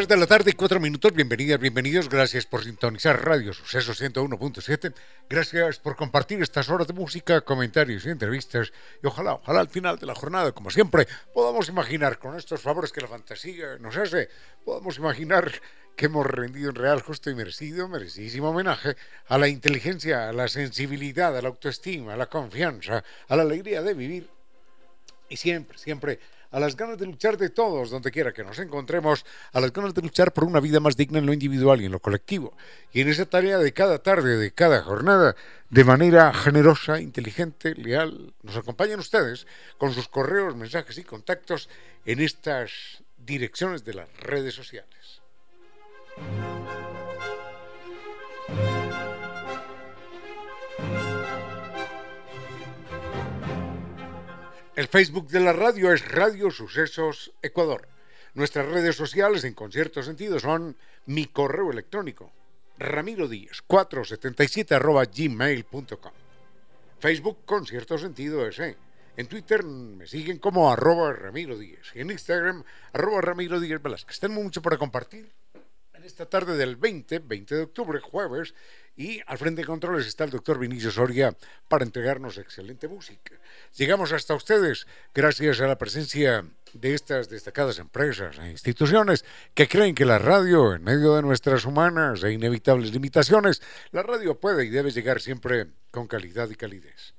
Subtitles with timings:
[0.00, 1.12] 3 de la tarde y 4 minutos.
[1.12, 2.08] Bienvenidas, bienvenidos.
[2.08, 4.94] Gracias por sintonizar Radio Suceso 101.7.
[5.28, 8.72] Gracias por compartir estas horas de música, comentarios y entrevistas.
[9.02, 12.92] Y ojalá, ojalá al final de la jornada, como siempre, podamos imaginar con estos favores
[12.92, 14.30] que la fantasía nos hace,
[14.64, 15.52] podamos imaginar
[15.94, 18.96] que hemos rendido un real, justo y merecido, merecidísimo homenaje
[19.28, 23.82] a la inteligencia, a la sensibilidad, a la autoestima, a la confianza, a la alegría
[23.82, 24.30] de vivir.
[25.28, 26.18] Y siempre, siempre
[26.50, 29.94] a las ganas de luchar de todos, donde quiera que nos encontremos, a las ganas
[29.94, 32.56] de luchar por una vida más digna en lo individual y en lo colectivo.
[32.92, 35.36] Y en esa tarea de cada tarde, de cada jornada,
[35.68, 39.46] de manera generosa, inteligente, leal, nos acompañan ustedes
[39.78, 41.68] con sus correos, mensajes y contactos
[42.04, 45.22] en estas direcciones de las redes sociales.
[54.76, 57.88] El Facebook de la radio es Radio Sucesos Ecuador.
[58.34, 62.32] Nuestras redes sociales en concierto sentido son mi correo electrónico
[62.78, 66.12] ramiro díaz 477 arroba gmail.com
[67.00, 68.76] Facebook con cierto sentido ese.
[69.16, 72.62] En Twitter me siguen como arroba Ramiro Díaz y en Instagram
[72.92, 74.20] arroba Ramiro Díaz Velázquez.
[74.20, 75.32] Tenemos mucho para compartir
[76.10, 78.54] esta tarde del 20, 20 de octubre, jueves,
[78.96, 81.34] y al frente de controles está el doctor Vinicio Soria
[81.68, 83.34] para entregarnos excelente música.
[83.76, 89.94] Llegamos hasta ustedes gracias a la presencia de estas destacadas empresas e instituciones que creen
[89.94, 93.62] que la radio, en medio de nuestras humanas e inevitables limitaciones,
[93.92, 97.14] la radio puede y debe llegar siempre con calidad y calidez.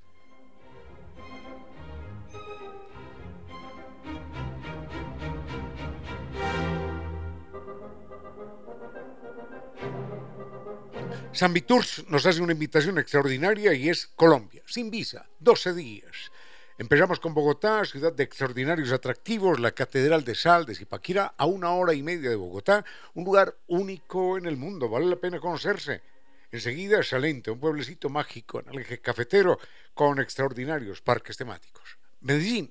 [11.32, 16.30] San Viturs nos hace una invitación extraordinaria y es Colombia, sin visa, 12 días.
[16.76, 21.70] Empezamos con Bogotá, ciudad de extraordinarios atractivos, la Catedral de Sal de Zipaquira, a una
[21.70, 22.84] hora y media de Bogotá,
[23.14, 26.02] un lugar único en el mundo, vale la pena conocerse.
[26.50, 29.58] Enseguida Salente, un pueblecito mágico en el eje cafetero
[29.94, 31.96] con extraordinarios parques temáticos.
[32.20, 32.70] Medellín,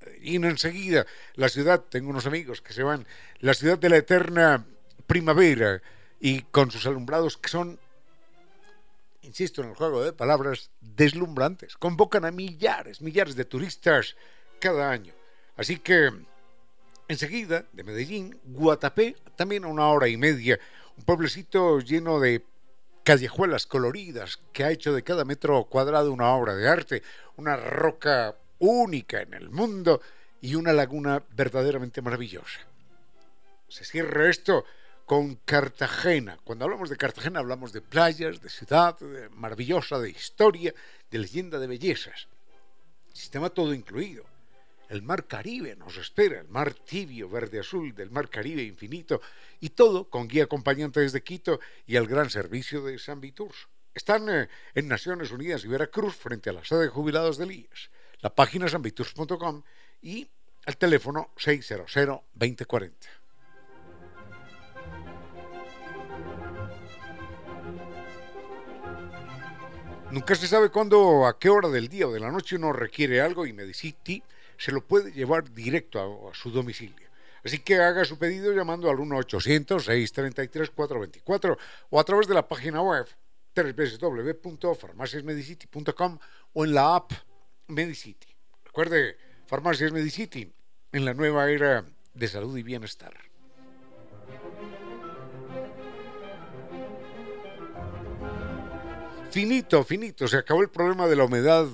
[0.00, 3.04] Medellín enseguida, la ciudad, tengo unos amigos que se van,
[3.40, 4.64] la ciudad de la eterna
[5.08, 5.82] primavera,
[6.20, 7.80] y con sus alumbrados que son,
[9.22, 11.76] insisto en el juego de palabras, deslumbrantes.
[11.76, 14.16] Convocan a millares, millares de turistas
[14.60, 15.14] cada año.
[15.56, 16.10] Así que
[17.08, 20.60] enseguida, de Medellín, Guatapé, también a una hora y media,
[20.96, 22.44] un pueblecito lleno de
[23.02, 27.02] callejuelas coloridas que ha hecho de cada metro cuadrado una obra de arte,
[27.36, 30.02] una roca única en el mundo
[30.42, 32.60] y una laguna verdaderamente maravillosa.
[33.68, 34.64] Se cierra esto
[35.10, 36.38] con Cartagena.
[36.44, 38.96] Cuando hablamos de Cartagena hablamos de playas, de ciudad
[39.32, 40.72] maravillosa, de historia,
[41.10, 42.28] de leyenda, de bellezas.
[43.12, 44.24] Sistema todo incluido.
[44.88, 49.20] El mar Caribe nos espera, el mar tibio, verde azul del mar Caribe infinito
[49.58, 53.66] y todo con guía acompañante desde Quito y al gran servicio de San Viturs.
[53.92, 57.90] Están eh, en Naciones Unidas y Veracruz frente a la sede de jubilados del IES.
[58.20, 59.64] La página sanviturs.com
[60.02, 60.28] y
[60.66, 61.92] el teléfono 600
[62.32, 63.19] 2040.
[70.10, 73.20] Nunca se sabe cuándo, a qué hora del día o de la noche uno requiere
[73.20, 74.20] algo y Medicity
[74.58, 77.08] se lo puede llevar directo a, su domicilio.
[77.44, 81.56] Así que haga su pedido llamando al 1-800-633-424
[81.90, 83.06] o a través de la página web
[83.54, 86.18] www.farmaciasmedicity.com
[86.54, 87.12] o en la app
[87.68, 88.34] Medicity.
[88.64, 89.16] Recuerde,
[89.46, 90.52] Farmacias Medicity
[90.90, 91.84] en la nueva era
[92.14, 93.29] de salud y bienestar.
[99.30, 101.68] Finito, finito, se acabó el problema de la humedad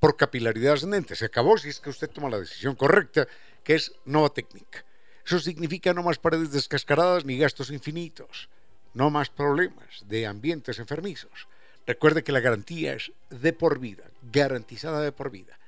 [0.00, 1.14] por capilaridad ascendente.
[1.16, 3.28] Se acabó si es que usted toma la decisión correcta,
[3.62, 4.86] que es Nova Técnica.
[5.24, 8.48] Eso significa no más paredes descascaradas ni gastos infinitos,
[8.94, 11.46] no más problemas de ambientes enfermizos.
[11.86, 15.58] Recuerde que la garantía es de por vida, garantizada de por vida.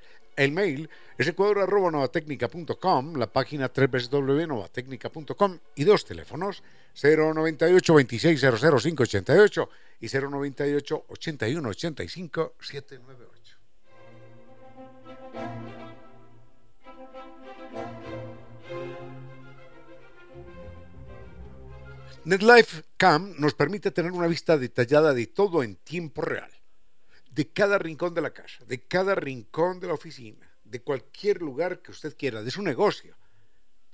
[0.41, 0.89] El mail
[1.19, 6.63] es ecuador.novatecnica.com, la página www.novatecnica.com y dos teléfonos
[6.95, 9.69] 098 26 588
[10.01, 13.59] y 098 81 85 798.
[22.25, 26.60] NetLife Cam nos permite tener una vista detallada de todo en tiempo real
[27.41, 31.81] de cada rincón de la casa, de cada rincón de la oficina, de cualquier lugar
[31.81, 33.17] que usted quiera, de su negocio,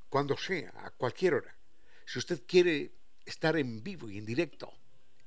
[0.08, 1.56] cuando sea, a cualquier hora.
[2.04, 2.90] Si usted quiere
[3.24, 4.72] estar en vivo y en directo,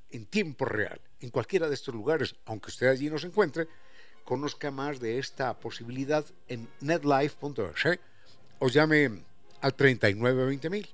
[0.09, 3.69] en tiempo real, en cualquiera de estos lugares, aunque usted allí no se encuentre,
[4.25, 8.01] conozca más de esta posibilidad en netlife.es ¿eh?
[8.59, 9.23] o llame
[9.61, 10.89] al 3920.000.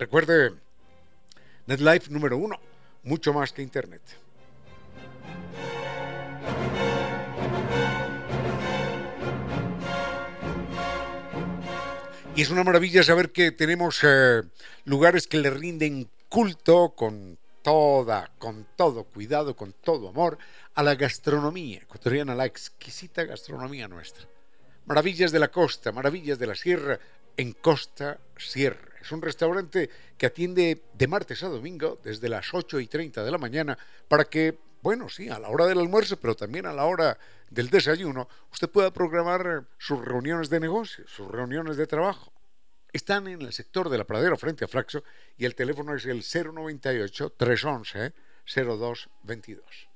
[0.00, 0.54] Recuerde
[1.68, 2.58] NetLife número uno,
[3.04, 4.02] mucho más que Internet.
[12.40, 14.40] Es una maravilla saber que tenemos eh,
[14.86, 20.38] lugares que le rinden culto con toda, con todo cuidado, con todo amor
[20.74, 24.26] a la gastronomía ecuatoriana, la exquisita gastronomía nuestra.
[24.86, 26.98] Maravillas de la costa, maravillas de la sierra,
[27.36, 28.88] en Costa Sierra.
[29.02, 33.30] Es un restaurante que atiende de martes a domingo desde las 8 y 30 de
[33.30, 33.76] la mañana
[34.08, 37.18] para que, bueno, sí, a la hora del almuerzo, pero también a la hora
[37.50, 42.32] del desayuno, usted pueda programar sus reuniones de negocio, sus reuniones de trabajo.
[42.92, 45.04] Están en el sector de la pradera frente a Flaxo
[45.36, 48.12] y el teléfono es el 098 311
[48.44, 49.90] 0222.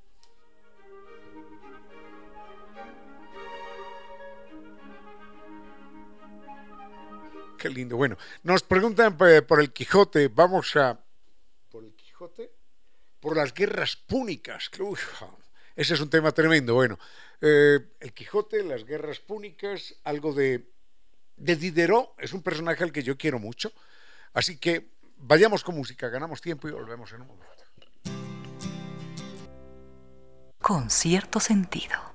[7.65, 7.97] qué lindo.
[7.97, 10.29] Bueno, nos preguntan eh, por el Quijote.
[10.29, 11.01] Vamos a.
[11.71, 12.53] ¿Por el Quijote?
[13.25, 14.71] Por las guerras púnicas.
[15.75, 16.75] ese es un tema tremendo.
[16.75, 16.99] Bueno,
[17.41, 20.69] eh, el Quijote, las guerras púnicas, algo de,
[21.39, 22.13] de Diderot.
[22.19, 23.73] Es un personaje al que yo quiero mucho.
[24.35, 27.65] Así que vayamos con música, ganamos tiempo y volvemos en un momento.
[30.61, 32.14] Con cierto sentido.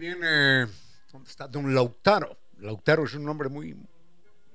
[0.00, 0.66] Eh,
[1.12, 1.48] ¿Dónde está?
[1.48, 2.38] Don Lautaro.
[2.58, 3.76] Lautaro es un nombre muy,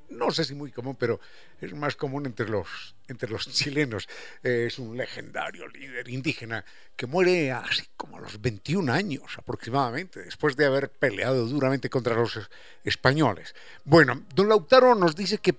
[0.09, 1.19] no sé si muy común, pero
[1.59, 4.07] es más común entre los, entre los chilenos.
[4.43, 6.63] Es un legendario líder indígena
[6.95, 12.15] que muere así como a los 21 años aproximadamente, después de haber peleado duramente contra
[12.15, 12.39] los
[12.83, 13.55] españoles.
[13.83, 15.55] Bueno, don Lautaro nos dice que,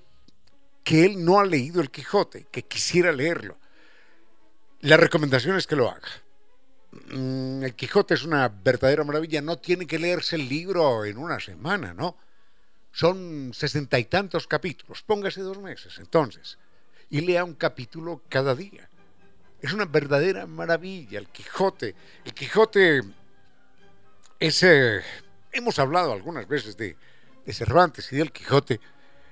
[0.84, 3.56] que él no ha leído el Quijote, que quisiera leerlo.
[4.81, 6.08] La recomendación es que lo haga.
[6.93, 9.41] Mm, el Quijote es una verdadera maravilla.
[9.41, 12.17] No tiene que leerse el libro en una semana, ¿no?
[12.93, 15.03] Son sesenta y tantos capítulos.
[15.03, 16.59] Póngase dos meses, entonces.
[17.09, 18.89] Y lea un capítulo cada día.
[19.61, 21.94] Es una verdadera maravilla el Quijote.
[22.25, 23.03] El Quijote
[24.39, 24.62] es...
[25.53, 26.97] hemos hablado algunas veces de,
[27.47, 28.81] de Cervantes y del Quijote.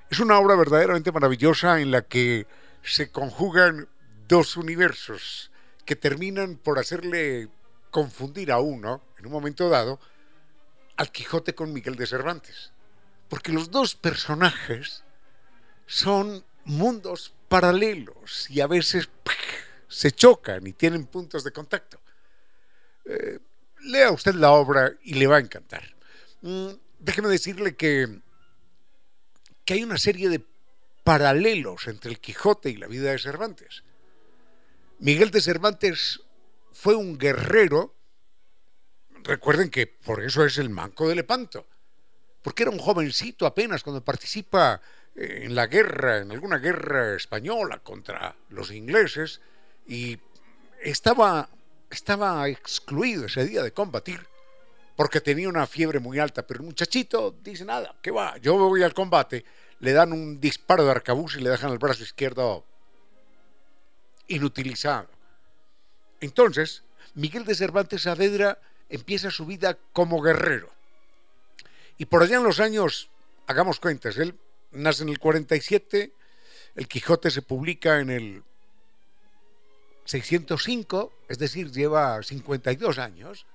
[0.08, 2.46] Es una obra verdaderamente maravillosa en la que
[2.82, 3.88] se conjugan
[4.28, 5.49] dos universos
[5.90, 7.48] que terminan por hacerle
[7.90, 9.98] confundir a uno, en un momento dado,
[10.96, 12.70] al Quijote con Miguel de Cervantes.
[13.28, 15.02] Porque los dos personajes
[15.86, 19.08] son mundos paralelos y a veces
[19.88, 22.00] se chocan y tienen puntos de contacto.
[23.04, 23.40] Eh,
[23.80, 25.82] lea usted la obra y le va a encantar.
[26.42, 26.68] Mm,
[27.00, 28.20] déjeme decirle que,
[29.64, 30.40] que hay una serie de
[31.02, 33.82] paralelos entre el Quijote y la vida de Cervantes.
[35.00, 36.20] Miguel de Cervantes
[36.72, 37.94] fue un guerrero,
[39.22, 41.66] recuerden que por eso es el manco de Lepanto,
[42.42, 44.82] porque era un jovencito apenas cuando participa
[45.16, 49.40] eh, en la guerra, en alguna guerra española contra los ingleses,
[49.86, 50.18] y
[50.82, 51.48] estaba,
[51.88, 54.20] estaba excluido ese día de combatir
[54.96, 58.82] porque tenía una fiebre muy alta, pero el muchachito dice nada, que va, yo voy
[58.82, 59.46] al combate,
[59.78, 62.66] le dan un disparo de arcabuz y le dejan el brazo izquierdo
[64.30, 65.08] inutilizado.
[66.20, 66.84] Entonces,
[67.14, 68.58] Miguel de Cervantes Saavedra
[68.88, 70.70] empieza su vida como guerrero.
[71.98, 73.10] Y por allá en los años,
[73.46, 74.38] hagamos cuentas, él
[74.70, 76.12] nace en el 47,
[76.76, 78.42] el Quijote se publica en el
[80.04, 83.46] 605, es decir, lleva 52 años.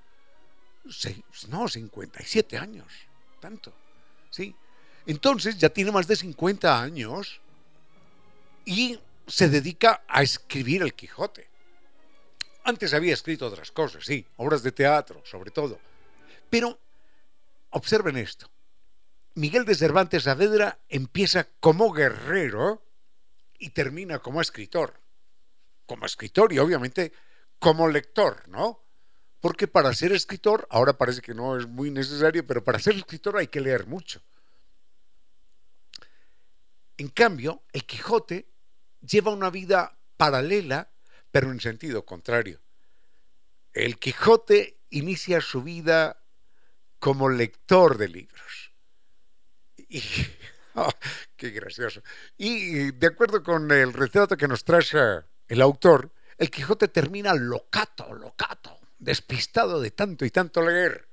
[1.49, 2.87] no, 57 años,
[3.39, 3.73] tanto.
[4.29, 4.53] ¿sí?
[5.05, 7.39] Entonces ya tiene más de 50 años
[8.65, 11.49] y se dedica a escribir el Quijote.
[12.63, 15.79] Antes había escrito otras cosas, sí, obras de teatro, sobre todo.
[16.49, 16.79] Pero
[17.71, 18.49] observen esto.
[19.35, 22.81] Miguel de Cervantes Saavedra empieza como guerrero
[23.59, 24.99] y termina como escritor.
[25.85, 27.11] Como escritor y obviamente
[27.59, 28.85] como lector, ¿no?
[29.45, 33.37] porque para ser escritor, ahora parece que no es muy necesario, pero para ser escritor
[33.37, 34.19] hay que leer mucho.
[36.97, 38.47] En cambio, el Quijote
[39.05, 40.89] lleva una vida paralela,
[41.31, 42.61] pero en sentido contrario.
[43.73, 46.21] El Quijote inicia su vida
[46.99, 48.71] como lector de libros.
[49.89, 50.01] Y,
[50.75, 50.91] oh,
[51.35, 52.01] qué gracioso.
[52.37, 58.13] Y de acuerdo con el retrato que nos trae el autor, el Quijote termina locato,
[58.13, 61.07] locato, despistado de tanto y tanto leer.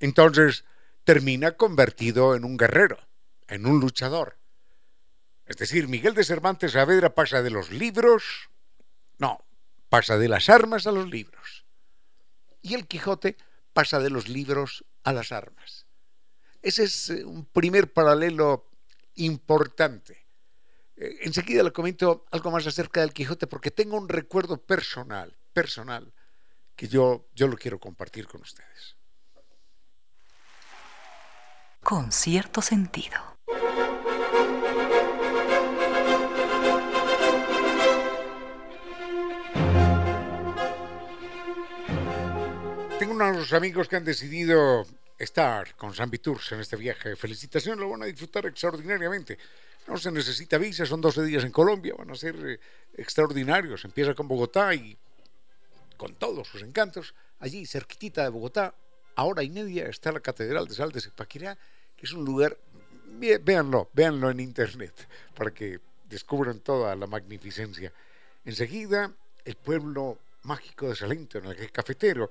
[0.00, 0.64] Entonces
[1.04, 2.98] termina convertido en un guerrero,
[3.48, 4.38] en un luchador.
[5.46, 8.48] Es decir, Miguel de Cervantes Saavedra pasa de los libros,
[9.18, 9.44] no,
[9.88, 11.66] pasa de las armas a los libros.
[12.62, 13.36] Y el Quijote
[13.72, 15.86] pasa de los libros a las armas.
[16.62, 18.70] Ese es eh, un primer paralelo
[19.16, 20.26] importante.
[20.96, 26.14] Eh, enseguida le comento algo más acerca del Quijote porque tengo un recuerdo personal, personal,
[26.74, 28.96] que yo, yo lo quiero compartir con ustedes.
[31.82, 33.34] Con cierto sentido.
[43.14, 44.84] Tengo unos amigos que han decidido
[45.16, 47.14] estar con San Tours en este viaje.
[47.14, 49.38] Felicitaciones, lo van a disfrutar extraordinariamente.
[49.86, 52.58] No se necesita visa, son 12 días en Colombia, van a ser eh,
[52.96, 53.84] extraordinarios.
[53.84, 54.98] Empieza con Bogotá y
[55.96, 57.14] con todos sus encantos.
[57.38, 58.74] Allí, cerquitita de Bogotá,
[59.14, 61.56] a hora y media, está la Catedral de Sal de Sepaquirá,
[61.96, 62.58] que es un lugar,
[63.44, 65.06] véanlo, véanlo en internet,
[65.36, 65.78] para que
[66.08, 67.92] descubran toda la magnificencia.
[68.44, 72.28] Enseguida, el pueblo mágico de Salento, en el que es cafetero,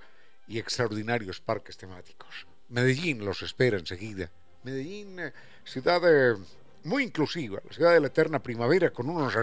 [0.48, 2.48] y extraordinarios parques temáticos.
[2.70, 4.30] Medellín los espera enseguida.
[4.64, 5.34] Medellín, eh,
[5.64, 6.38] ciudad eh,
[6.84, 9.34] muy inclusiva, la ciudad de la eterna primavera, con unos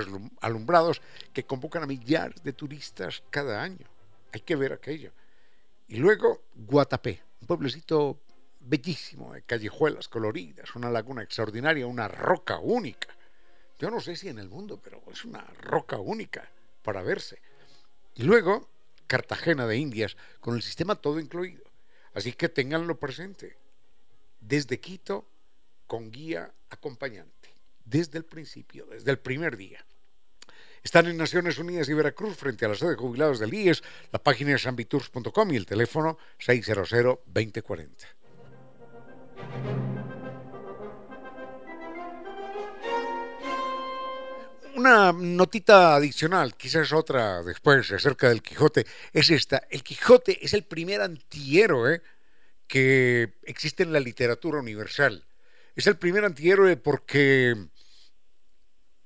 [0.41, 1.01] alumbrados
[1.33, 3.87] que convocan a millares de turistas cada año.
[4.33, 5.13] Hay que ver aquello.
[5.89, 8.19] Y luego Guatapé, un pueblecito
[8.61, 13.09] bellísimo, de callejuelas coloridas, una laguna extraordinaria, una roca única.
[13.79, 16.49] Yo no sé si en el mundo, pero es una roca única
[16.83, 17.41] para verse.
[18.15, 18.69] Y luego
[19.11, 21.65] Cartagena de Indias, con el sistema todo incluido.
[22.15, 23.57] Así que tenganlo presente.
[24.41, 25.27] Desde Quito,
[25.89, 27.49] con guía acompañante.
[27.85, 29.85] Desde el principio, desde el primer día.
[30.85, 34.23] Están en Naciones Unidas y Veracruz frente a la sede de jubilados del IES, la
[34.23, 38.07] página es ambitours.com y el teléfono 600-2040.
[44.81, 49.67] Una notita adicional, quizás otra después acerca del Quijote, es esta.
[49.69, 52.01] El Quijote es el primer antihéroe
[52.67, 55.27] que existe en la literatura universal.
[55.77, 57.55] Es el primer antihéroe porque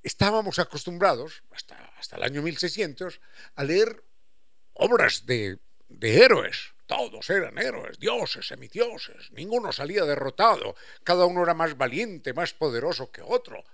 [0.04, 3.20] estábamos acostumbrados, hasta, hasta el año 1600,
[3.56, 4.04] a leer
[4.74, 6.72] obras de, de héroes.
[6.86, 9.32] Todos eran héroes, dioses, semidioses.
[9.32, 10.76] Ninguno salía derrotado.
[11.02, 13.64] Cada uno era más valiente, más poderoso que otro.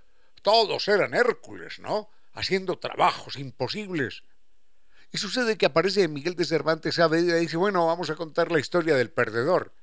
[0.41, 2.09] Todos eran Hércules, ¿no?
[2.33, 4.23] Haciendo trabajos imposibles.
[5.11, 8.59] Y sucede que aparece Miguel de Cervantes Saavedra y dice, bueno, vamos a contar la
[8.59, 9.73] historia del perdedor.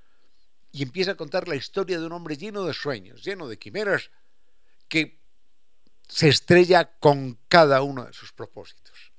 [0.72, 4.10] Y empieza a contar la historia de un hombre lleno de sueños, lleno de quimeras,
[4.88, 5.20] que
[6.08, 9.12] se estrella con cada uno de sus propósitos.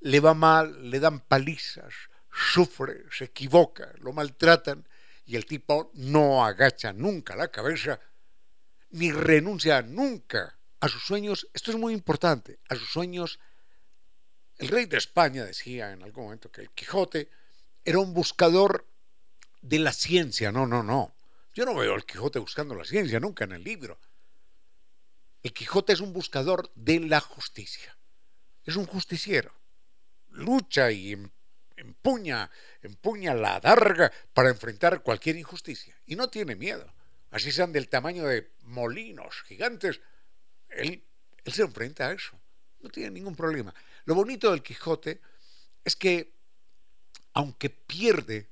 [0.00, 1.92] Le va mal, le dan palizas,
[2.32, 4.88] sufre, se equivoca, lo maltratan
[5.26, 8.00] y el tipo no agacha nunca la cabeza
[8.90, 13.38] ni renuncia nunca a sus sueños, esto es muy importante, a sus sueños,
[14.58, 17.30] el rey de España decía en algún momento que el Quijote
[17.84, 18.86] era un buscador
[19.62, 20.52] de la ciencia.
[20.52, 21.14] No, no, no.
[21.54, 23.98] Yo no veo al Quijote buscando la ciencia nunca en el libro.
[25.42, 27.96] El Quijote es un buscador de la justicia.
[28.64, 29.52] Es un justiciero.
[30.30, 31.30] Lucha y em,
[31.76, 32.50] empuña,
[32.82, 35.96] empuña la darga para enfrentar cualquier injusticia.
[36.06, 36.92] Y no tiene miedo.
[37.30, 40.00] Así sean del tamaño de molinos gigantes,
[40.70, 41.04] él,
[41.46, 42.38] se enfrenta a eso.
[42.80, 43.74] No tiene ningún problema.
[44.04, 45.20] Lo bonito del Quijote
[45.84, 46.32] es que,
[47.32, 48.48] aunque pierde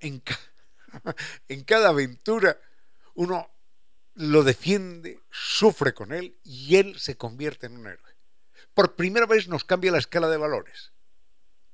[0.00, 0.22] en,
[1.48, 2.58] en cada aventura,
[3.14, 3.50] uno
[4.14, 8.12] lo defiende, sufre con él y él se convierte en un héroe.
[8.74, 10.92] Por primera vez nos cambia la escala de valores.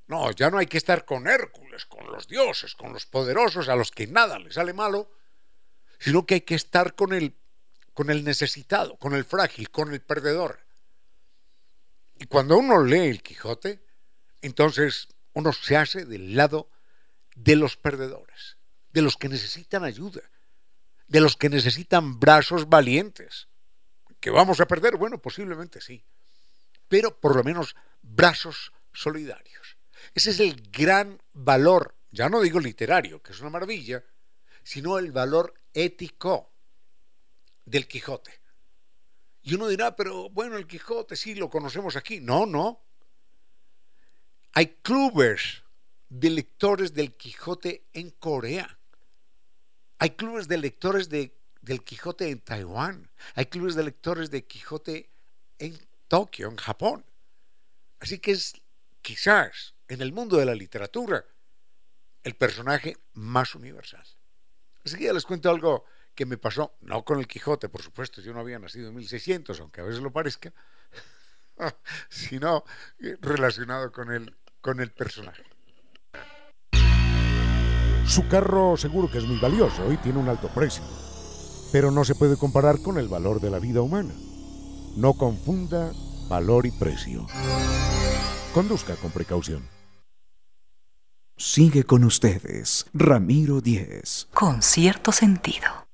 [0.07, 3.77] No, ya no hay que estar con Hércules, con los dioses, con los poderosos a
[3.77, 5.11] los que nada les sale malo,
[5.99, 7.37] sino que hay que estar con el
[7.99, 10.61] con el necesitado, con el frágil, con el perdedor.
[12.15, 13.83] Y cuando uno lee el Quijote,
[14.41, 16.71] entonces uno se hace del lado
[17.35, 18.57] de los perdedores,
[18.93, 20.23] de los que necesitan ayuda,
[21.09, 23.49] de los que necesitan brazos valientes.
[24.21, 24.97] ¿Que vamos a perder?
[24.97, 26.05] Bueno, posiblemente sí,
[26.87, 29.77] pero por lo menos brazos solidarios.
[30.15, 34.05] Ese es el gran valor ya no digo literario, que es una maravilla,
[34.63, 36.53] sino el valor ético
[37.69, 38.41] del Quijote.
[39.43, 42.21] Y uno dirá, pero bueno, el Quijote sí lo conocemos aquí.
[42.21, 42.83] No, no.
[44.53, 45.63] Hay clubes
[46.09, 48.79] de lectores del Quijote en Corea.
[49.99, 53.11] Hay clubes de lectores de, del Quijote en Taiwán.
[53.35, 55.11] Hay clubes de lectores de Quijote
[55.59, 57.05] en Tokio, en Japón.
[58.01, 58.55] Así que es
[59.03, 61.25] quizás en el mundo de la literatura
[62.23, 64.05] el personaje más universal.
[64.85, 65.85] Así que ya les cuento algo
[66.19, 69.61] que me pasó, no con el Quijote, por supuesto, yo no había nacido en 1600,
[69.61, 70.53] aunque a veces lo parezca,
[72.11, 72.65] sino
[73.21, 75.45] relacionado con el, con el personaje.
[78.05, 80.83] Su carro seguro que es muy valioso y tiene un alto precio,
[81.71, 84.13] pero no se puede comparar con el valor de la vida humana.
[84.97, 85.93] No confunda
[86.29, 87.29] valor y precio.
[88.53, 89.69] Conduzca con precaución.
[91.37, 94.27] Sigue con ustedes, Ramiro Díez.
[94.35, 95.88] Con cierto sentido.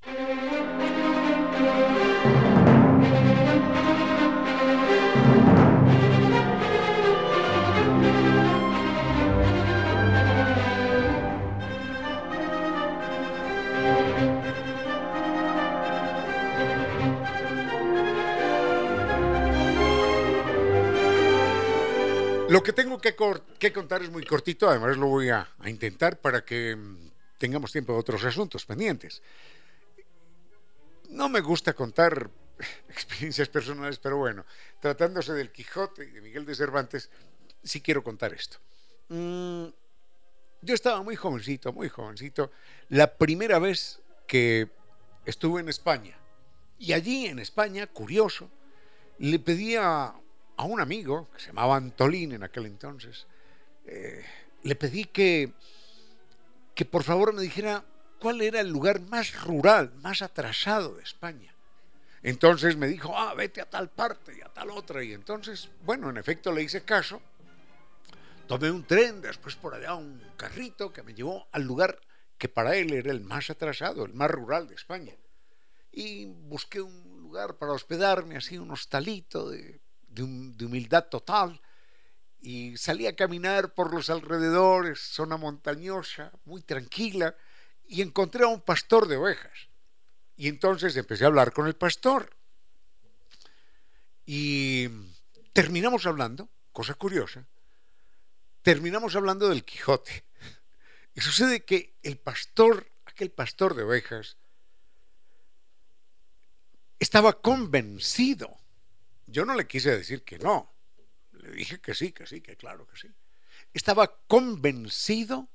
[22.55, 23.17] Lo que tengo que,
[23.73, 27.99] contar es muy cortito, además lo voy a, intentar para que mm, tengamos tiempo de
[27.99, 29.23] otros asuntos pendientes.
[31.09, 32.31] No me gusta contar
[32.89, 34.45] experiencias personales, pero bueno,
[34.79, 37.11] tratándose del Quijote y de Miguel de Cervantes,
[37.65, 38.59] sí quiero contar esto.
[39.09, 39.65] Mm,
[40.63, 42.53] yo estaba muy jovencito, muy jovencito,
[42.89, 44.71] la primera vez que
[45.25, 46.17] estuve en España.
[46.79, 48.49] Y allí en España, curioso,
[49.19, 50.24] le pedía a
[50.63, 53.27] un amigo que se llamaba Antolín en aquel entonces,
[53.87, 54.25] eh,
[54.63, 55.53] le pedí que,
[56.75, 57.85] que por favor me dijera
[58.21, 61.55] cuál era el lugar más rural, más atrasado de España.
[62.23, 65.05] Entonces me dijo, ah, vete a tal parte y a tal otra.
[65.05, 67.21] Y entonces, bueno, en efecto le hice caso.
[68.47, 71.99] Tomé un tren, después por allá un carrito que me llevó al lugar
[72.39, 75.15] que para él era el más atrasado, el más rural de España.
[75.93, 79.81] Y busqué un lugar para hospedarme, así un hostalito de
[80.15, 81.61] de, humildad total
[82.41, 87.35] y salí a caminar por los alrededores, zona montañosa, muy tranquila,
[87.87, 89.69] y encontré a un pastor de ovejas.
[90.37, 92.37] Y entonces empecé a hablar con el pastor.
[94.27, 94.89] Y
[95.53, 97.47] terminamos hablando, cosa curiosa,
[98.63, 100.25] terminamos hablando del Quijote.
[101.15, 104.37] Y sucede que el pastor, aquel pastor de ovejas,
[106.99, 108.64] estaba convencido
[109.27, 110.73] yo no le quise decir que no.
[111.33, 113.09] Le dije que sí, que sí, que claro que sí.
[113.73, 115.49] Estaba convencido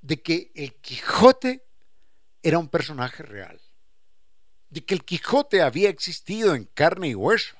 [0.00, 1.64] de que el Quijote
[2.42, 3.60] era un personaje real.
[4.68, 7.56] De que el Quijote había existido en carne y hueso.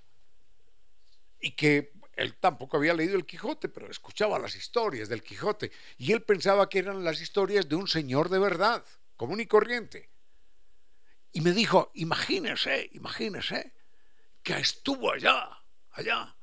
[1.40, 5.70] Y que él tampoco había leído el Quijote, pero escuchaba las historias del Quijote.
[5.99, 8.85] Y él pensaba que eran las historias de un señor de verdad,
[9.16, 10.11] común y corriente.
[11.33, 13.76] Y me dijo, imagínese, imagínese
[14.46, 16.37] que estuvo allá, allá,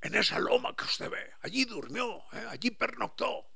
[0.00, 1.30] en esa loma que usted ve.
[1.42, 2.44] Allí durmió, ¿eh?
[2.48, 3.46] allí pernoctó.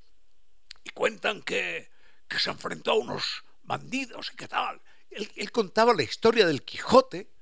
[0.84, 1.90] Y cuentan que,
[2.28, 4.80] que, se enfrentó a unos bandidos y qué tal.
[5.10, 7.32] Él, él contaba la historia del Quijote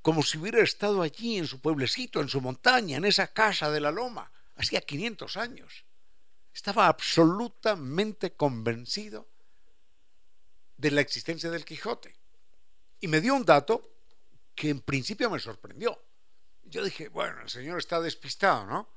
[0.00, 3.80] como si hubiera estado allí en su pueblecito, en su montaña, en esa casa de
[3.80, 5.84] la loma, hacía 500 años.
[6.52, 9.26] Estaba absolutamente convencido
[10.76, 12.14] de la existencia del Quijote.
[13.00, 13.93] Y me dio un dato
[14.54, 16.00] que en principio me sorprendió.
[16.64, 18.88] Yo dije, bueno, el señor está despistado, ¿no?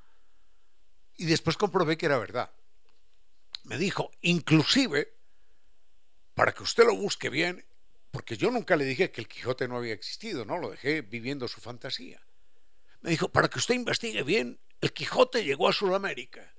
[1.16, 2.50] Y después comprobé que era verdad.
[3.64, 5.14] Me dijo, inclusive,
[6.34, 7.66] para que usted lo busque bien,
[8.10, 10.58] porque yo nunca le dije que el Quijote no había existido, ¿no?
[10.58, 12.22] Lo dejé viviendo su fantasía.
[13.00, 16.54] Me dijo, para que usted investigue bien, el Quijote llegó a Sudamérica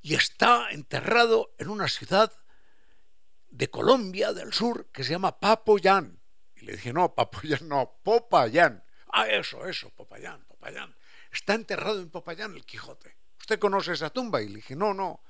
[0.00, 2.32] y está enterrado en una ciudad
[3.48, 6.21] de Colombia del sur que se llama Papoyán
[6.62, 8.82] le dije, no, Papayán, no, Popayán.
[9.08, 10.94] Ah, eso, eso, Popayán, Popayán.
[11.30, 13.16] Está enterrado en Popayán el Quijote.
[13.38, 14.40] ¿Usted conoce esa tumba?
[14.42, 15.22] Y le dije, no, no,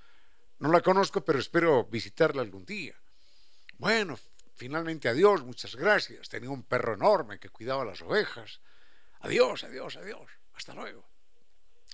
[0.58, 2.94] no la conozco, pero espero visitarla algún día.
[3.78, 4.18] Bueno,
[4.54, 6.28] finalmente adiós, muchas gracias.
[6.28, 8.60] Tenía un perro enorme que cuidaba las ovejas.
[9.20, 10.30] Adiós, adiós, adiós.
[10.54, 11.08] Hasta luego.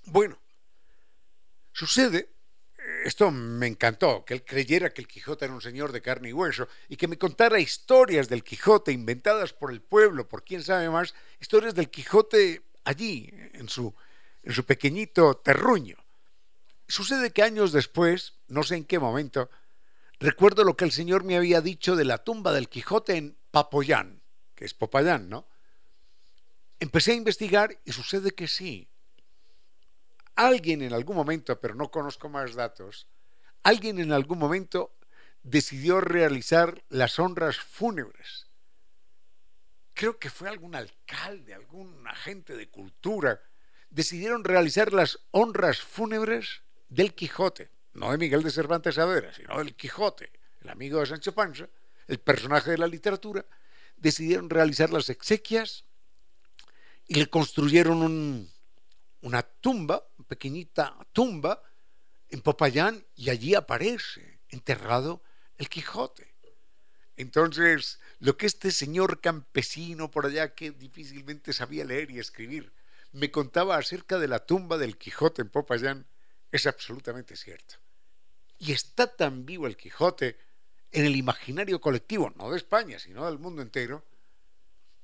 [0.05, 0.39] Bueno,
[1.71, 2.29] sucede
[3.03, 6.33] esto me encantó, que él creyera que el Quijote era un señor de carne y
[6.33, 10.89] hueso y que me contara historias del Quijote inventadas por el pueblo, por quién sabe
[10.89, 13.93] más, historias del Quijote allí, en su,
[14.43, 15.97] en su pequeñito terruño.
[16.87, 19.49] Sucede que años después, no sé en qué momento,
[20.19, 24.21] recuerdo lo que el Señor me había dicho de la tumba del Quijote en Papoyán,
[24.55, 25.47] que es Popayán, ¿no?
[26.79, 28.88] Empecé a investigar y sucede que sí.
[30.39, 33.09] Alguien en algún momento, pero no conozco más datos,
[33.61, 34.95] alguien en algún momento
[35.43, 38.47] decidió realizar las honras fúnebres.
[39.93, 43.41] Creo que fue algún alcalde, algún agente de cultura,
[43.89, 49.75] decidieron realizar las honras fúnebres del Quijote, no de Miguel de Cervantes Saavedra, sino del
[49.75, 51.67] Quijote, el amigo de Sancho Panza,
[52.07, 53.45] el personaje de la literatura,
[53.97, 55.83] decidieron realizar las exequias
[57.07, 58.49] y le construyeron
[59.21, 61.61] una tumba, una pequeñita tumba,
[62.29, 65.23] en Popayán y allí aparece enterrado
[65.57, 66.35] el Quijote.
[67.17, 72.71] Entonces, lo que este señor campesino por allá que difícilmente sabía leer y escribir
[73.11, 76.07] me contaba acerca de la tumba del Quijote en Popayán
[76.51, 77.75] es absolutamente cierto.
[78.57, 80.37] Y está tan vivo el Quijote
[80.91, 84.05] en el imaginario colectivo, no de España, sino del mundo entero,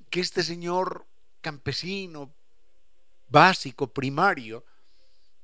[0.09, 1.05] que este señor
[1.41, 2.35] campesino,
[3.27, 4.65] básico, primario,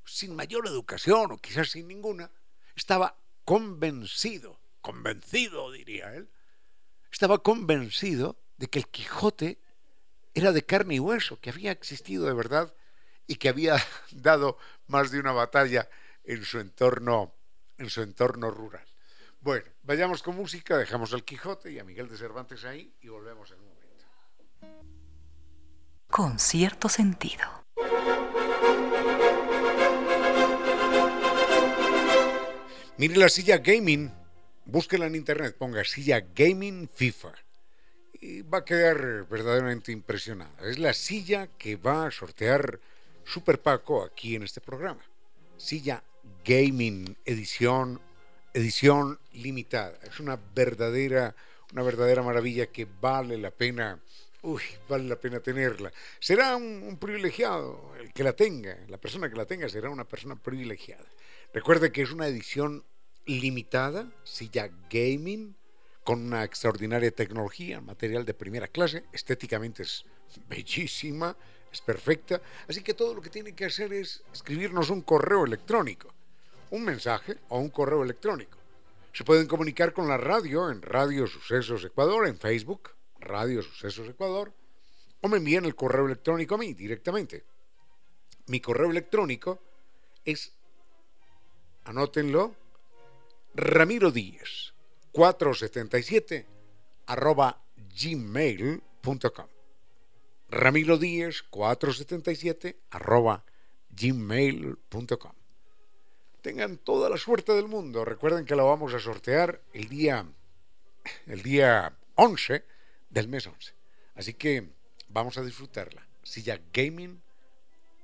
[0.05, 2.31] sin mayor educación o quizás sin ninguna,
[2.75, 3.15] estaba
[3.45, 6.29] convencido, convencido diría él,
[7.11, 9.59] estaba convencido de que el Quijote
[10.33, 12.73] era de carne y hueso, que había existido de verdad
[13.27, 13.75] y que había
[14.11, 15.89] dado más de una batalla
[16.23, 17.33] en su entorno,
[17.77, 18.85] en su entorno rural.
[19.41, 23.49] Bueno, vayamos con música, dejamos al Quijote y a Miguel de Cervantes ahí y volvemos
[23.51, 23.71] en un
[26.11, 27.60] con cierto sentido.
[32.97, 34.11] Mire la silla gaming,
[34.65, 37.33] búsquela en internet, ponga silla gaming FIFA
[38.21, 40.53] y va a quedar verdaderamente impresionada.
[40.69, 42.79] Es la silla que va a sortear
[43.25, 45.01] Super Paco aquí en este programa.
[45.57, 46.03] Silla
[46.45, 47.99] gaming edición
[48.53, 49.97] edición limitada.
[50.03, 51.35] Es una verdadera
[51.73, 53.99] una verdadera maravilla que vale la pena
[54.41, 55.91] uy, vale la pena tenerla.
[56.19, 60.35] Será un, privilegiado el que la tenga, la persona que la tenga será una persona
[60.35, 61.05] privilegiada.
[61.53, 62.83] Recuerde que es una edición
[63.25, 65.55] limitada, silla gaming,
[66.03, 70.05] con una extraordinaria tecnología, material de primera clase, estéticamente es
[70.49, 71.35] bellísima,
[71.71, 76.11] es perfecta, así que todo lo que tiene que hacer es escribirnos un correo electrónico,
[76.71, 78.57] un mensaje o un correo electrónico.
[79.13, 82.91] Se pueden comunicar con la radio en Radio Sucesos Ecuador, en Facebook,
[83.21, 84.53] Radio Sucesos Ecuador,
[85.21, 87.45] o me envían el correo electrónico a mí directamente.
[88.47, 89.59] Mi correo electrónico
[90.25, 90.53] es,
[91.85, 92.55] anótenlo,
[93.53, 94.73] Ramiro Díez,
[95.11, 96.45] 477
[97.05, 99.47] arroba gmail.com.
[100.49, 103.45] Ramiro Díez, 477 arroba
[103.89, 105.33] gmail.com.
[106.41, 108.03] Tengan toda la suerte del mundo.
[108.03, 110.25] Recuerden que la vamos a sortear el día,
[111.27, 112.65] el día 11
[113.11, 113.73] del mes 11.
[114.15, 114.69] Así que
[115.09, 116.07] vamos a disfrutarla.
[116.23, 117.21] Silla Gaming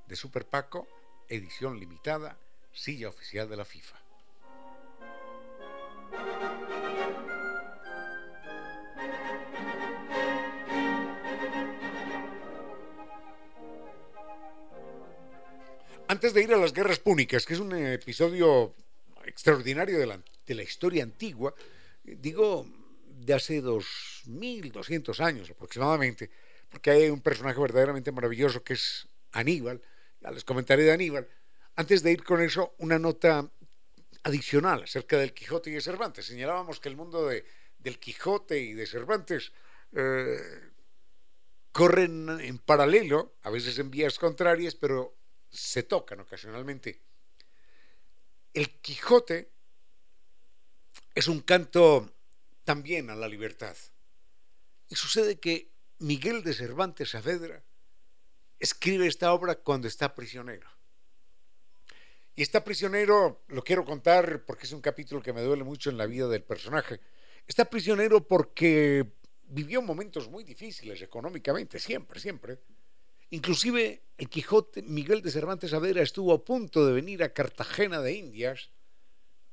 [0.08, 0.88] de Super Paco,
[1.28, 2.38] edición limitada,
[2.74, 3.98] silla oficial de la FIFA.
[16.10, 18.74] Antes de ir a las guerras púnicas, que es un episodio
[19.26, 21.54] extraordinario de la, de la historia antigua,
[22.04, 22.65] digo,
[23.28, 26.32] de hace 2.200 años aproximadamente,
[26.70, 29.82] porque hay un personaje verdaderamente maravilloso que es Aníbal,
[30.22, 31.28] ya les comentaré de Aníbal.
[31.76, 33.52] Antes de ir con eso, una nota
[34.24, 36.26] adicional acerca del Quijote y de Cervantes.
[36.26, 37.44] Señalábamos que el mundo de,
[37.80, 39.52] del Quijote y de Cervantes
[39.92, 40.40] eh,
[41.74, 45.18] corren en paralelo, a veces en vías contrarias, pero
[45.50, 47.02] se tocan ocasionalmente.
[48.54, 49.52] El Quijote
[51.13, 52.17] es un canto
[52.68, 53.78] también a la libertad.
[54.90, 57.64] Y sucede que Miguel de Cervantes Saavedra
[58.60, 60.68] escribe esta obra cuando está prisionero.
[62.36, 65.98] Y está prisionero, lo quiero contar porque es un capítulo que me duele mucho en
[65.98, 67.00] la vida del personaje.
[67.48, 72.60] Está prisionero porque vivió momentos muy difíciles económicamente, siempre, siempre.
[73.30, 78.12] Inclusive el Quijote, Miguel de Cervantes Saavedra estuvo a punto de venir a Cartagena de
[78.12, 78.72] Indias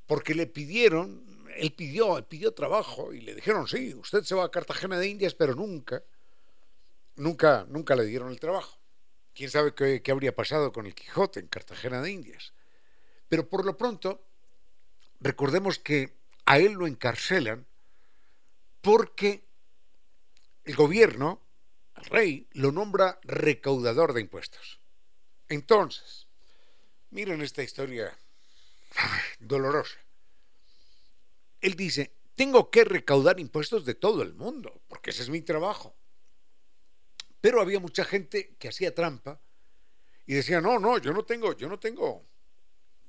[0.04, 4.50] porque le pidieron él pidió, pidió trabajo y le dijeron, sí, usted se va a
[4.50, 6.02] Cartagena de Indias, pero nunca,
[7.16, 8.78] nunca, nunca le dieron el trabajo.
[9.34, 12.52] ¿Quién sabe qué, qué habría pasado con el Quijote en Cartagena de Indias?
[13.28, 14.24] Pero por lo pronto,
[15.20, 16.14] recordemos que
[16.46, 17.66] a él lo encarcelan
[18.80, 19.44] porque
[20.64, 21.42] el gobierno,
[21.96, 24.80] el rey, lo nombra recaudador de impuestos.
[25.48, 26.26] Entonces,
[27.10, 28.16] miren esta historia
[29.40, 30.03] dolorosa
[31.64, 35.96] él dice, tengo que recaudar impuestos de todo el mundo, porque ese es mi trabajo.
[37.40, 39.40] Pero había mucha gente que hacía trampa
[40.26, 42.26] y decía, no, no, yo no tengo, yo no tengo,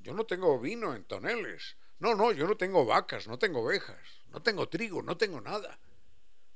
[0.00, 1.76] yo no tengo vino en toneles.
[1.98, 5.78] No, no, yo no tengo vacas, no tengo ovejas, no tengo trigo, no tengo nada.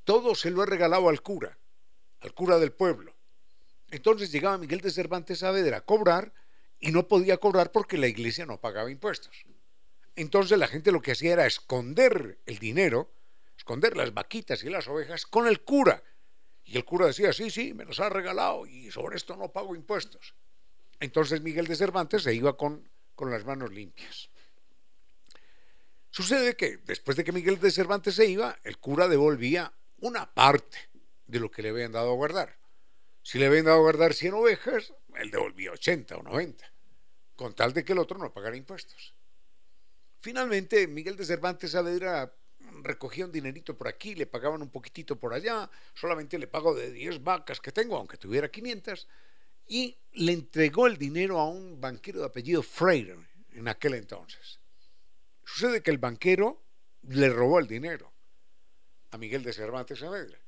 [0.04, 1.58] Todo se lo he regalado al cura,
[2.20, 3.14] al cura del pueblo.
[3.90, 6.32] Entonces llegaba Miguel de Cervantes Saavedra a cobrar
[6.78, 9.44] y no podía cobrar porque la iglesia no pagaba impuestos.
[10.20, 13.10] Entonces la gente lo que hacía era esconder el dinero,
[13.56, 16.02] esconder las vaquitas y las ovejas con el cura.
[16.62, 19.74] Y el cura decía, sí, sí, me los ha regalado y sobre esto no pago
[19.74, 20.34] impuestos.
[21.00, 24.28] Entonces Miguel de Cervantes se iba con, con las manos limpias.
[26.10, 30.90] Sucede que después de que Miguel de Cervantes se iba, el cura devolvía una parte
[31.26, 32.58] de lo que le habían dado a guardar.
[33.22, 36.70] Si le habían dado a guardar 100 ovejas, él devolvía 80 o 90,
[37.36, 39.14] con tal de que el otro no pagara impuestos.
[40.20, 42.32] Finalmente, Miguel de Cervantes Saavedra
[42.82, 46.90] recogía un dinerito por aquí, le pagaban un poquitito por allá, solamente le pago de
[46.92, 49.08] 10 vacas que tengo, aunque tuviera 500,
[49.66, 53.16] y le entregó el dinero a un banquero de apellido Freire
[53.52, 54.58] en aquel entonces.
[55.44, 56.62] Sucede que el banquero
[57.02, 58.12] le robó el dinero
[59.10, 60.38] a Miguel de Cervantes Saavedra.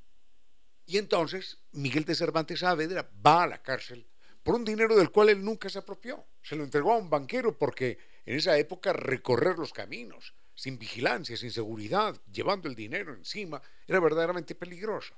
[0.86, 4.06] Y entonces Miguel de Cervantes Saavedra va a la cárcel
[4.42, 6.26] por un dinero del cual él nunca se apropió.
[6.42, 11.36] Se lo entregó a un banquero porque en esa época recorrer los caminos sin vigilancia,
[11.36, 15.14] sin seguridad, llevando el dinero encima, era verdaderamente peligroso.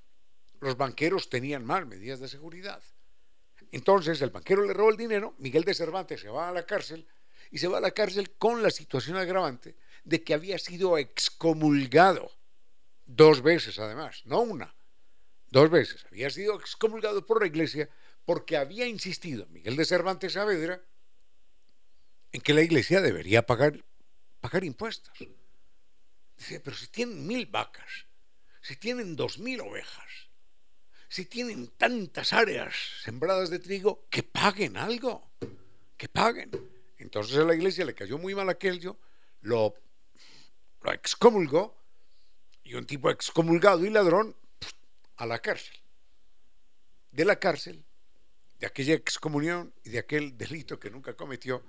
[0.61, 2.83] Los banqueros tenían mal medidas de seguridad.
[3.73, 7.07] Entonces el banquero le robó el dinero, Miguel de Cervantes se va a la cárcel
[7.51, 12.31] y se va a la cárcel con la situación agravante de que había sido excomulgado
[13.07, 14.75] dos veces además, no una,
[15.51, 16.05] dos veces.
[16.07, 17.89] Había sido excomulgado por la iglesia
[18.25, 20.81] porque había insistido Miguel de Cervantes Saavedra
[22.35, 23.85] en que la iglesia debería pagar,
[24.41, 25.17] pagar impuestos.
[26.37, 28.07] Dice, pero si tienen mil vacas,
[28.61, 30.11] si tienen dos mil ovejas,
[31.09, 35.31] si tienen tantas áreas sembradas de trigo, que paguen algo,
[35.97, 36.51] que paguen.
[36.99, 38.99] Entonces a la iglesia le cayó muy mal aquello,
[39.43, 39.73] lo,
[40.83, 41.81] lo excomulgó,
[42.65, 44.35] y un tipo excomulgado y ladrón
[45.19, 45.77] a la cárcel.
[47.13, 47.85] De la cárcel,
[48.59, 51.63] de aquella excomunión y de aquel delito que nunca cometió,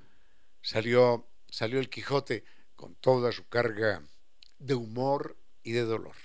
[0.66, 2.44] salió, salió el Quijote
[2.76, 4.02] con toda su carga
[4.58, 6.16] de humor y de dolor.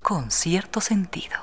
[0.00, 1.36] Con cierto sentido.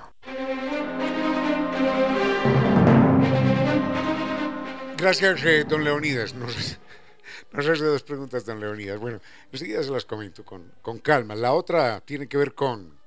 [4.98, 6.34] Gracias, eh, don Leonidas.
[6.34, 6.80] Nos,
[7.52, 9.00] nos hace dos preguntas, don Leonidas.
[9.00, 9.20] Bueno,
[9.52, 11.36] enseguida se las comento con, con calma.
[11.36, 13.03] La otra tiene que ver con...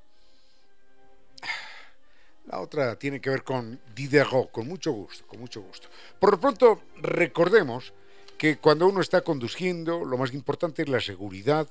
[2.46, 5.88] La otra tiene que ver con Diderot, con mucho gusto, con mucho gusto.
[6.18, 7.92] Por lo pronto, recordemos
[8.38, 11.68] que cuando uno está conduciendo, lo más importante es la seguridad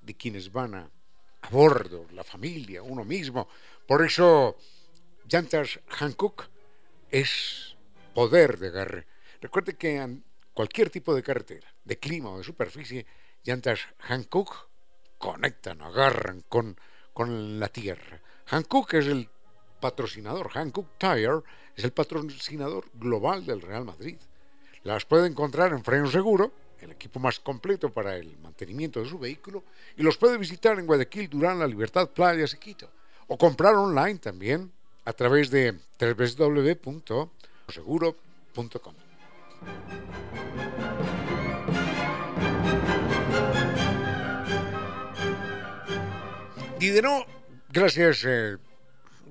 [0.00, 0.90] de quienes van a,
[1.42, 3.46] a bordo, la familia, uno mismo.
[3.86, 4.56] Por eso,
[5.28, 6.48] llantas Hancock
[7.10, 7.76] es
[8.14, 9.06] poder de agarre.
[9.40, 10.18] Recuerde que
[10.54, 13.06] cualquier tipo de carretera, de clima o de superficie,
[13.44, 14.68] llantas Hancock
[15.18, 16.78] conectan, agarran con,
[17.12, 18.20] con la tierra.
[18.46, 19.28] Hancock es el
[19.80, 20.50] patrocinador.
[20.54, 21.40] Hankook Tire
[21.76, 24.16] es el patrocinador global del Real Madrid.
[24.84, 29.18] Las puede encontrar en Freno Seguro, el equipo más completo para el mantenimiento de su
[29.18, 29.64] vehículo,
[29.96, 32.88] y los puede visitar en Guayaquil, Durán, La Libertad, Playas y Quito.
[33.26, 34.72] O comprar online también
[35.04, 38.94] a través de www.seguro.com.
[46.78, 47.26] Diderot,
[47.70, 48.24] gracias.
[48.26, 48.56] Eh,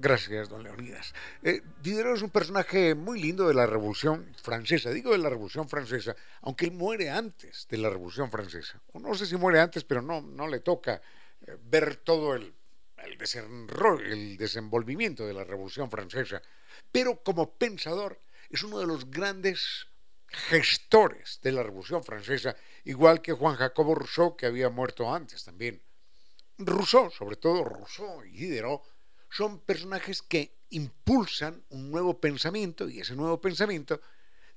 [0.01, 1.13] Gracias, don Leonidas.
[1.43, 4.91] Eh, Diderot es un personaje muy lindo de la Revolución Francesa.
[4.91, 8.81] Digo de la Revolución Francesa, aunque él muere antes de la Revolución Francesa.
[8.93, 11.01] No sé si muere antes, pero no, no le toca
[11.45, 12.53] eh, ver todo el,
[13.03, 16.41] el, el desenvolvimiento de la Revolución Francesa.
[16.93, 19.88] Pero como pensador, es uno de los grandes
[20.29, 25.81] gestores de la Revolución Francesa, igual que Juan Jacobo Rousseau, que había muerto antes también.
[26.57, 28.81] Rousseau, sobre todo Rousseau y Diderot,
[29.29, 34.01] son personajes que impulsan un nuevo pensamiento y ese nuevo pensamiento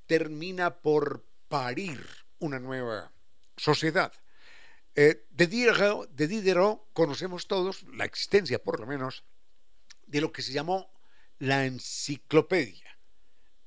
[0.06, 2.04] termina por parir
[2.38, 3.12] una nueva
[3.56, 4.12] sociedad.
[4.94, 9.24] Eh, de, Diderot, de Diderot conocemos todos la existencia, por lo menos,
[10.06, 10.92] de lo que se llamó
[11.38, 12.98] la enciclopedia.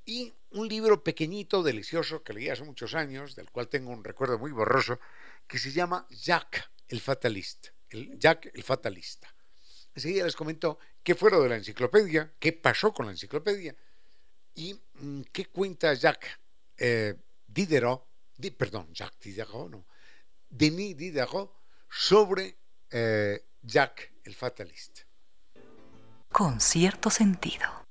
[0.06, 4.38] Y un libro pequeñito, delicioso, que leí hace muchos años, del cual tengo un recuerdo
[4.38, 5.00] muy borroso,
[5.48, 7.74] que se llama Jacques el Fatalista.
[7.90, 9.35] Jacques el Fatalista.
[9.96, 13.74] Enseguida les comento qué fue lo de la enciclopedia, qué pasó con la enciclopedia
[14.54, 16.38] y mm, qué cuenta Jacques
[16.78, 17.16] eh,
[17.48, 18.06] Diderot,
[18.58, 19.86] perdón, Jacques Diderot, no,
[20.50, 21.52] Denis Diderot
[21.90, 22.58] sobre
[22.92, 25.02] eh, Jack el Fatalista.
[26.30, 27.86] Con cierto sentido.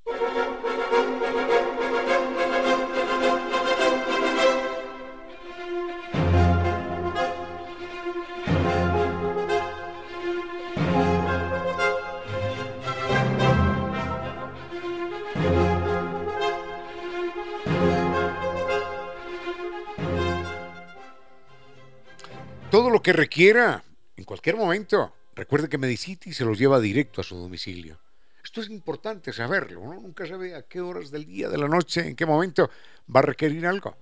[22.74, 23.84] Todo lo que requiera,
[24.16, 25.14] en cualquier momento.
[25.36, 28.00] Recuerde que Medicity se los lleva directo a su domicilio.
[28.42, 32.04] Esto es importante saberlo, uno nunca sabe a qué horas del día, de la noche,
[32.04, 32.68] en qué momento
[33.14, 33.96] va a requerir algo.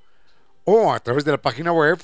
[0.65, 1.99] o a través de la página web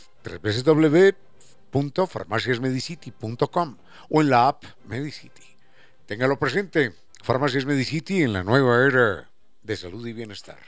[1.73, 3.79] www.farmaciasmedicity.com
[4.11, 5.57] o en la app Medicity.
[6.05, 6.93] Téngalo presente,
[7.29, 9.29] Farmacias Medicity en la nueva era
[9.63, 10.59] de salud y bienestar.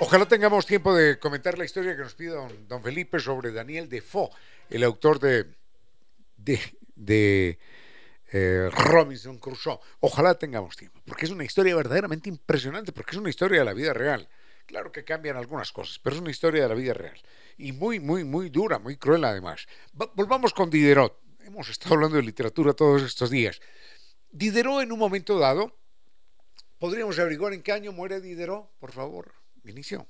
[0.00, 2.36] Ojalá tengamos tiempo de comentar la historia que nos pide
[2.68, 4.28] don, Felipe sobre Daniel Defoe,
[4.68, 5.46] el autor de,
[6.36, 6.60] de,
[6.94, 7.58] de
[8.30, 9.80] eh, Robinson Crusoe.
[10.00, 13.72] Ojalá tengamos tiempo, porque es una historia verdaderamente impresionante, porque es una historia de la
[13.72, 14.28] vida real.
[14.66, 17.20] Claro que cambian algunas cosas, pero es una historia de la vida real.
[17.58, 19.66] Y muy, muy, muy dura, muy cruel además.
[20.00, 21.20] Va- volvamos con Diderot.
[21.40, 23.60] Hemos estado hablando de literatura todos estos días.
[24.30, 25.76] Diderot en un momento dado,
[26.78, 30.06] podríamos averiguar en qué año muere Diderot, por favor, Vinicio.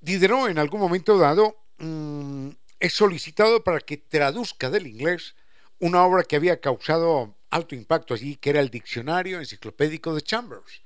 [0.00, 5.34] Diderot en algún momento dado mm, es solicitado para que traduzca del inglés
[5.80, 10.83] una obra que había causado alto impacto allí, que era el diccionario enciclopédico de Chambers.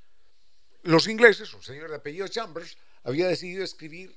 [0.83, 4.17] Los ingleses, un señor de apellido Chambers, había decidido escribir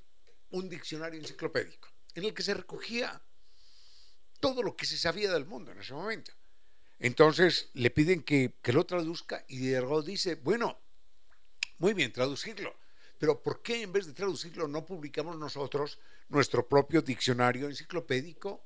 [0.52, 3.22] un diccionario enciclopédico en el que se recogía
[4.40, 6.32] todo lo que se sabía del mundo en ese momento.
[7.00, 10.80] Entonces le piden que, lo traduzca y Diderot dice, bueno,
[11.78, 12.76] muy bien, traducirlo,
[13.18, 18.64] pero ¿por qué en vez de traducirlo no publicamos nosotros nuestro propio diccionario enciclopédico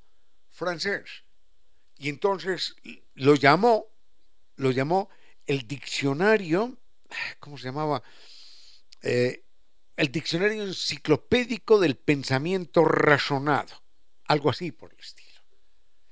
[0.50, 1.24] francés?
[1.98, 2.76] Y entonces
[3.14, 3.88] lo llamó,
[4.58, 5.10] lo llamó
[5.46, 6.78] el diccionario,
[7.40, 8.02] ¿cómo se llamaba?
[9.02, 9.44] Eh,
[9.98, 13.84] el diccionario enciclopédico del pensamiento razonado,
[14.26, 15.42] algo así por el estilo.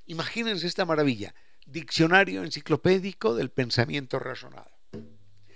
[0.06, 1.34] Imagínense esta maravilla,
[1.66, 4.70] diccionario enciclopédico del pensamiento razonado.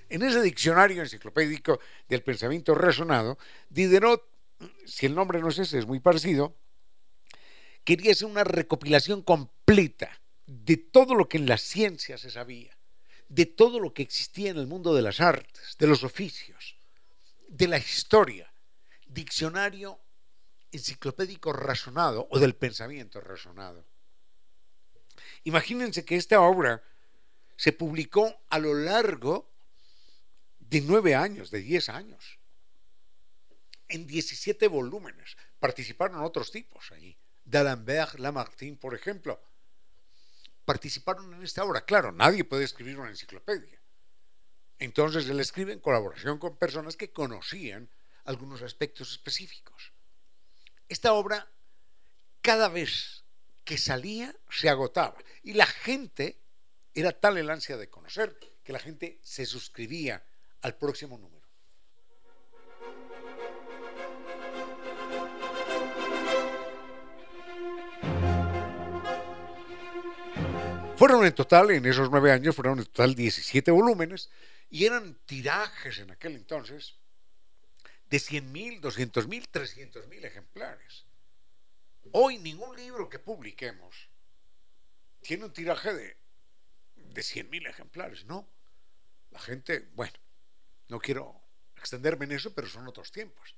[0.09, 4.27] En ese diccionario enciclopédico del pensamiento razonado, Diderot,
[4.87, 6.57] si el nombre no es ese, es muy parecido,
[7.85, 12.78] quería hacer una recopilación completa de todo lo que en la ciencia se sabía,
[13.29, 16.77] de todo lo que existía en el mundo de las artes, de los oficios,
[17.49, 18.51] de la historia,
[19.07, 20.01] diccionario
[20.73, 23.85] enciclopédico razonado o del pensamiento razonado.
[25.45, 26.83] Imagínense que esta obra
[27.57, 29.51] se publicó a lo largo
[30.61, 32.39] de nueve años, de diez años,
[33.89, 35.37] en 17 volúmenes.
[35.59, 37.17] Participaron otros tipos ahí.
[37.45, 39.41] D'Alembert, Lamartine, por ejemplo.
[40.69, 41.87] Participaron en esta obra.
[41.87, 43.81] Claro, nadie puede escribir una enciclopedia.
[44.79, 47.89] Entonces él escribe en colaboración con personas que conocían
[48.25, 49.95] algunos aspectos específicos.
[50.87, 51.51] Esta obra,
[52.43, 53.25] cada vez
[53.65, 55.17] que salía, se agotaba.
[55.43, 56.39] Y la gente,
[56.93, 60.23] era tal el ansia de conocer, que la gente se suscribía
[60.61, 61.38] al próximo número.
[70.99, 74.31] Fueron en total, en esos nueve años, fueron en total 17 volúmenes
[74.69, 76.97] y eran tirajes en aquel entonces
[78.11, 81.05] de 100.000, 200.000, 300.000 ejemplares.
[82.11, 84.09] Hoy ningún libro que publiquemos
[85.23, 86.17] tiene un tiraje de,
[86.97, 88.49] de 100.000 ejemplares, ¿no?
[89.31, 90.19] La gente, bueno,
[90.89, 91.41] no quiero
[91.77, 93.55] extenderme en eso, pero son otros tiempos.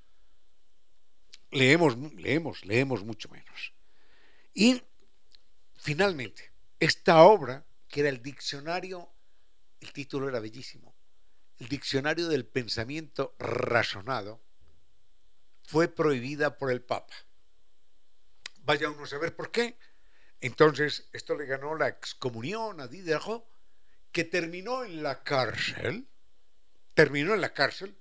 [1.52, 3.72] Leemos, leemos, leemos mucho menos.
[4.52, 4.82] Y
[5.78, 6.49] finalmente,
[6.80, 9.12] esta obra, que era el diccionario,
[9.80, 10.94] el título era bellísimo,
[11.58, 14.40] el diccionario del pensamiento razonado,
[15.62, 17.14] fue prohibida por el Papa.
[18.62, 19.78] Vaya uno a saber por qué.
[20.40, 23.46] Entonces, esto le ganó la excomunión a Diderot,
[24.10, 26.08] que terminó en la cárcel,
[26.94, 27.96] terminó en la cárcel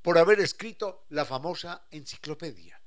[0.00, 2.80] por haber escrito la famosa enciclopedia.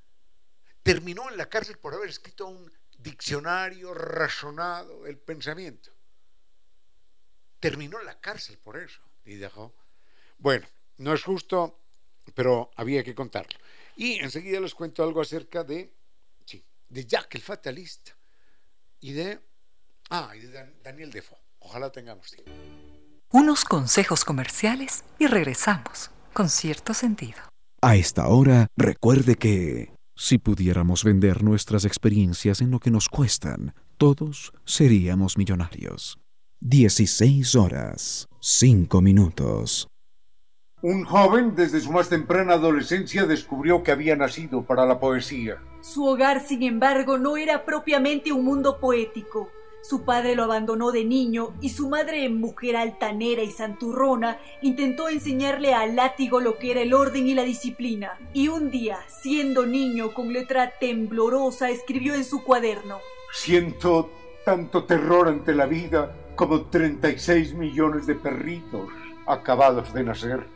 [0.81, 2.71] Terminó en la cárcel por haber escrito un
[3.06, 5.91] diccionario razonado del pensamiento.
[7.60, 9.74] Terminó la cárcel por eso, Diderot.
[10.39, 11.80] Bueno, no es justo,
[12.34, 13.58] pero había que contarlo.
[13.95, 15.93] Y enseguida les cuento algo acerca de,
[16.45, 18.18] sí, de Jack el fatalista
[18.99, 19.39] y de
[20.10, 21.38] Ah, y de Daniel Defoe.
[21.60, 22.51] Ojalá tengamos tiempo.
[23.32, 27.39] Unos consejos comerciales y regresamos con cierto sentido.
[27.82, 33.74] A esta hora, recuerde que si pudiéramos vender nuestras experiencias en lo que nos cuestan,
[33.97, 36.18] todos seríamos millonarios.
[36.61, 39.88] 16 horas, 5 minutos.
[40.82, 45.57] Un joven desde su más temprana adolescencia descubrió que había nacido para la poesía.
[45.82, 49.49] Su hogar, sin embargo, no era propiamente un mundo poético.
[49.88, 55.75] Su padre lo abandonó de niño y su madre, mujer altanera y santurrona, intentó enseñarle
[55.75, 58.17] al látigo lo que era el orden y la disciplina.
[58.33, 62.97] Y un día, siendo niño, con letra temblorosa, escribió en su cuaderno.
[63.31, 64.09] Siento
[64.43, 68.89] tanto terror ante la vida como 36 millones de perritos
[69.27, 70.55] acabados de nacer.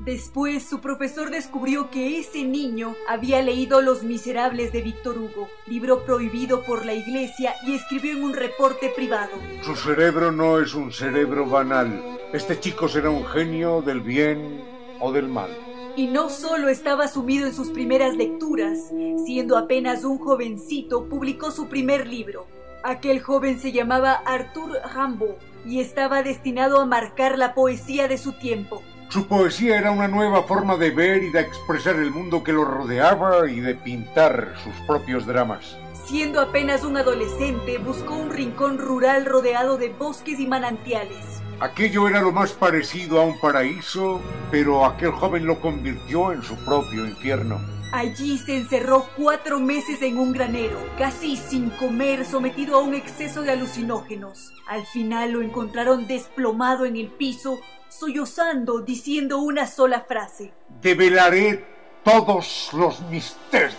[0.00, 6.06] Después su profesor descubrió que ese niño había leído Los Miserables de Víctor Hugo, libro
[6.06, 9.32] prohibido por la iglesia, y escribió en un reporte privado.
[9.62, 12.18] Su cerebro no es un cerebro banal.
[12.32, 14.64] Este chico será un genio del bien
[15.00, 15.50] o del mal.
[15.96, 18.78] Y no solo estaba sumido en sus primeras lecturas,
[19.26, 22.46] siendo apenas un jovencito, publicó su primer libro.
[22.82, 25.34] Aquel joven se llamaba Arthur Rimbaud
[25.66, 28.82] y estaba destinado a marcar la poesía de su tiempo.
[29.10, 32.64] Su poesía era una nueva forma de ver y de expresar el mundo que lo
[32.64, 35.76] rodeaba y de pintar sus propios dramas.
[36.06, 41.42] Siendo apenas un adolescente, buscó un rincón rural rodeado de bosques y manantiales.
[41.58, 44.20] Aquello era lo más parecido a un paraíso,
[44.52, 47.60] pero aquel joven lo convirtió en su propio infierno.
[47.92, 53.42] Allí se encerró cuatro meses en un granero, casi sin comer, sometido a un exceso
[53.42, 54.52] de alucinógenos.
[54.68, 60.52] Al final lo encontraron desplomado en el piso, sollozando, diciendo una sola frase.
[60.80, 61.64] Develaré
[62.04, 63.74] todos los misterios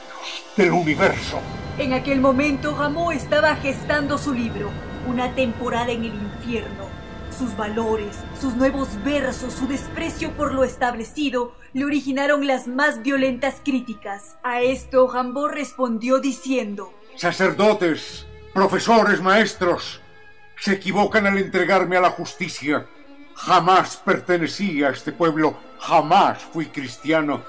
[0.57, 1.39] del universo.
[1.78, 4.70] En aquel momento Rameau estaba gestando su libro,
[5.07, 7.01] Una temporada en el infierno.
[7.42, 13.56] Sus valores, sus nuevos versos, su desprecio por lo establecido le originaron las más violentas
[13.66, 14.38] críticas.
[14.44, 20.02] A esto Rambo respondió diciendo: Sacerdotes, profesores, maestros,
[20.56, 22.86] se equivocan al entregarme a la justicia.
[23.34, 27.42] Jamás pertenecí a este pueblo, jamás fui cristiano.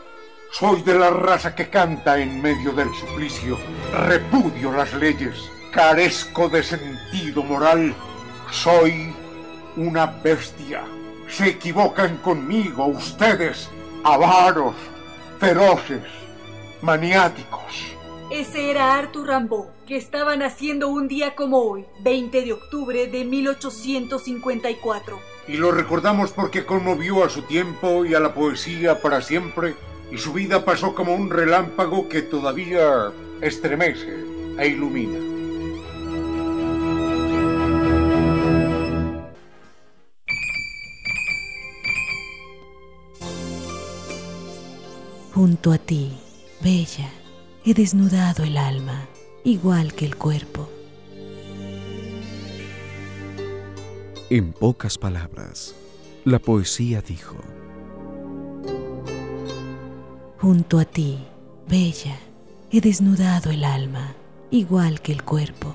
[0.52, 3.58] Soy de la raza que canta en medio del suplicio.
[4.06, 5.36] Repudio las leyes.
[5.70, 7.94] Carezco de sentido moral.
[8.50, 9.14] Soy
[9.76, 10.82] una bestia.
[11.28, 13.68] Se equivocan conmigo ustedes,
[14.04, 14.74] avaros,
[15.38, 16.02] feroces,
[16.82, 17.96] maniáticos.
[18.30, 23.24] Ese era Arthur Rimbaud, que estaba naciendo un día como hoy, 20 de octubre de
[23.24, 29.74] 1854 y lo recordamos porque conmovió a su tiempo y a la poesía para siempre,
[30.10, 33.10] y su vida pasó como un relámpago que todavía
[33.40, 34.24] estremece
[34.58, 35.31] e ilumina.
[45.34, 46.12] Junto a ti,
[46.62, 47.10] bella,
[47.64, 49.08] he desnudado el alma,
[49.44, 50.68] igual que el cuerpo
[54.34, 55.74] En pocas palabras,
[56.24, 57.36] la poesía dijo,
[60.40, 61.18] Junto a ti,
[61.68, 62.16] bella,
[62.70, 64.14] he desnudado el alma,
[64.50, 65.74] igual que el cuerpo.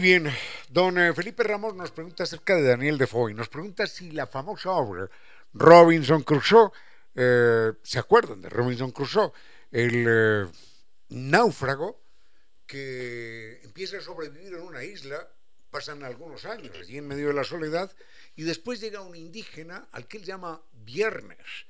[0.00, 0.32] Muy bien,
[0.70, 4.70] don eh, Felipe Ramos nos pregunta acerca de Daniel Defoe, nos pregunta si la famosa
[4.70, 5.10] obra
[5.52, 6.70] Robinson Crusoe,
[7.14, 9.30] eh, ¿se acuerdan de Robinson Crusoe?
[9.70, 10.46] El eh,
[11.10, 12.02] náufrago
[12.66, 15.28] que empieza a sobrevivir en una isla,
[15.68, 17.94] pasan algunos años allí en medio de la soledad,
[18.36, 21.66] y después llega un indígena al que él llama Viernes,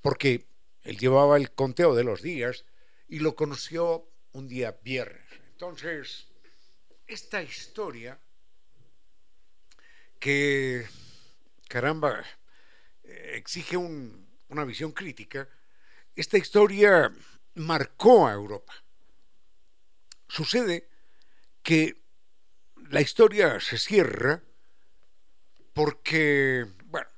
[0.00, 0.46] porque
[0.84, 2.64] él llevaba el conteo de los días
[3.08, 5.26] y lo conoció un día viernes.
[5.50, 6.28] Entonces,
[7.08, 8.18] esta historia
[10.20, 10.86] que,
[11.66, 12.22] caramba,
[13.02, 15.48] exige una visión crítica,
[16.14, 17.10] esta historia
[17.54, 18.74] marcó a Europa.
[20.28, 20.88] Sucede
[21.62, 22.02] que
[22.90, 24.42] la historia se cierra
[25.72, 27.08] porque, bueno,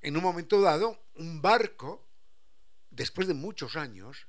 [0.00, 2.04] en un momento dado, un barco
[2.90, 4.26] después de muchos años,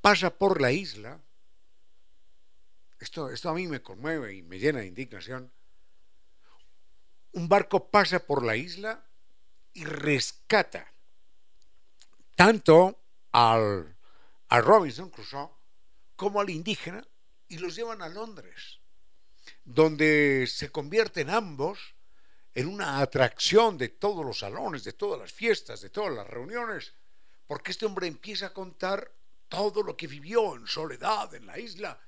[0.00, 1.20] pasa por la isla,
[3.04, 5.52] esto, esto a mí me conmueve y me llena de indignación,
[7.32, 9.04] un barco pasa por la isla
[9.72, 10.92] y rescata
[12.34, 12.98] tanto
[13.32, 13.96] al,
[14.48, 15.50] a Robinson Crusoe
[16.16, 17.06] como al indígena
[17.48, 18.80] y los llevan a Londres,
[19.64, 21.94] donde se convierten ambos
[22.54, 26.94] en una atracción de todos los salones, de todas las fiestas, de todas las reuniones,
[27.46, 29.12] porque este hombre empieza a contar
[29.48, 32.00] todo lo que vivió en soledad en la isla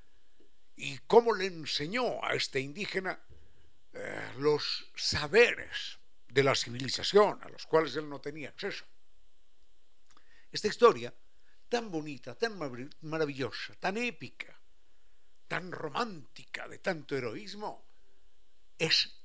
[0.77, 3.18] y cómo le enseñó a este indígena
[3.95, 5.99] eh, los saberes
[6.29, 8.85] de la civilización a los cuales él no tenía acceso.
[10.53, 11.12] Esta historia,
[11.68, 12.59] tan bonita, tan
[13.01, 14.55] maravillosa, tan épica,
[15.49, 17.87] tan romántica, de tanto heroísmo,
[18.79, 19.18] es,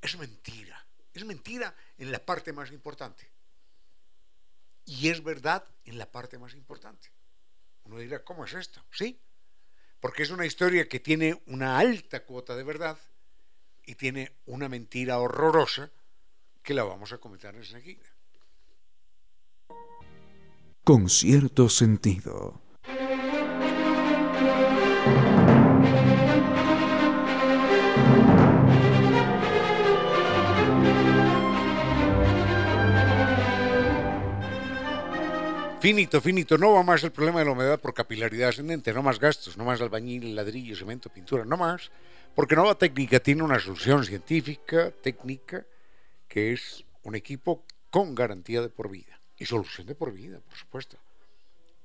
[0.00, 0.86] es mentira.
[1.12, 3.30] Es mentira en la parte más importante.
[4.84, 7.10] Y es verdad en la parte más importante.
[7.84, 8.84] Uno dirá, ¿cómo es esto?
[8.90, 9.20] Sí,
[10.00, 12.98] porque es una historia que tiene una alta cuota de verdad
[13.84, 15.90] y tiene una mentira horrorosa
[16.62, 18.06] que la vamos a comentar enseguida.
[20.84, 22.60] Con cierto sentido.
[35.80, 39.20] Finito, finito, no va más el problema de la humedad por capilaridad ascendente, no más
[39.20, 41.92] gastos, no más albañil, ladrillo, cemento, pintura, no más,
[42.34, 45.64] porque Nova Técnica tiene una solución científica, técnica,
[46.26, 50.56] que es un equipo con garantía de por vida y solución de por vida, por
[50.56, 50.98] supuesto.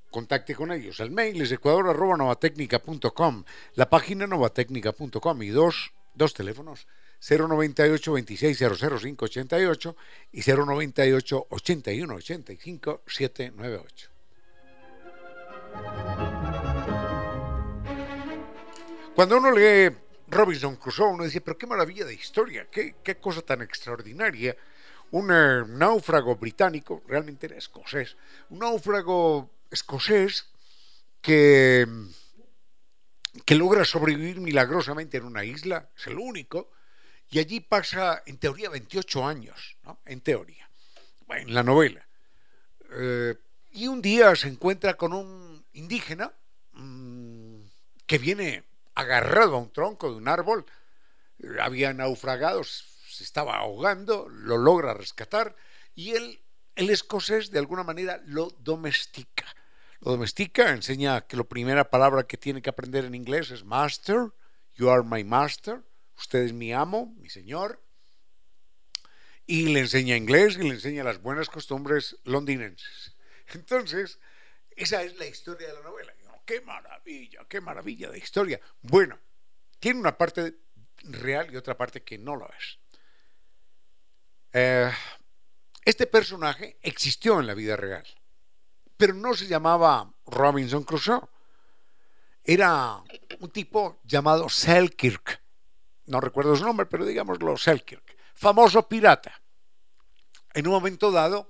[0.09, 0.99] Contacte con ellos.
[0.99, 3.43] El mail es ecuador.novatecnica.com,
[3.75, 6.87] la página novatecnica.com y dos, dos teléfonos
[7.29, 9.95] 098 26 00588
[10.33, 14.09] y 098 81 85 798.
[19.15, 19.95] Cuando uno lee
[20.27, 24.57] Robinson Crusoe, uno dice, pero qué maravilla de historia, qué, qué cosa tan extraordinaria.
[25.11, 28.17] Un eh, náufrago británico, realmente era escocés,
[28.49, 30.49] un náufrago escocés
[31.21, 31.87] que,
[33.45, 36.71] que logra sobrevivir milagrosamente en una isla, es el único,
[37.33, 39.99] y allí pasa, en teoría, 28 años, ¿no?
[40.05, 40.69] En teoría,
[41.29, 42.05] en la novela.
[42.91, 43.35] Eh,
[43.71, 46.31] y un día se encuentra con un indígena
[46.73, 47.57] mmm,
[48.05, 48.63] que viene
[48.93, 50.63] agarrado a un tronco de un árbol,
[51.59, 55.55] había naufragado, se estaba ahogando, lo logra rescatar
[55.95, 56.39] y él,
[56.75, 59.45] el escocés, de alguna manera lo domestica.
[60.01, 64.31] Lo domestica, enseña que la primera palabra que tiene que aprender en inglés es master,
[64.75, 65.81] you are my master,
[66.17, 67.81] usted es mi amo, mi señor,
[69.45, 73.15] y le enseña inglés y le enseña las buenas costumbres londinenses.
[73.53, 74.19] Entonces,
[74.75, 76.13] esa es la historia de la novela.
[76.45, 78.59] ¡Qué maravilla, qué maravilla de historia!
[78.81, 79.17] Bueno,
[79.79, 80.55] tiene una parte
[81.03, 82.79] real y otra parte que no lo es.
[84.51, 84.91] Eh,
[85.85, 88.05] este personaje existió en la vida real,
[88.97, 91.27] pero no se llamaba Robinson Crusoe.
[92.43, 93.01] Era
[93.39, 95.42] un tipo llamado Selkirk
[96.05, 99.41] no recuerdo su nombre, pero digámoslo, Selkirk, famoso pirata.
[100.53, 101.47] En un momento dado,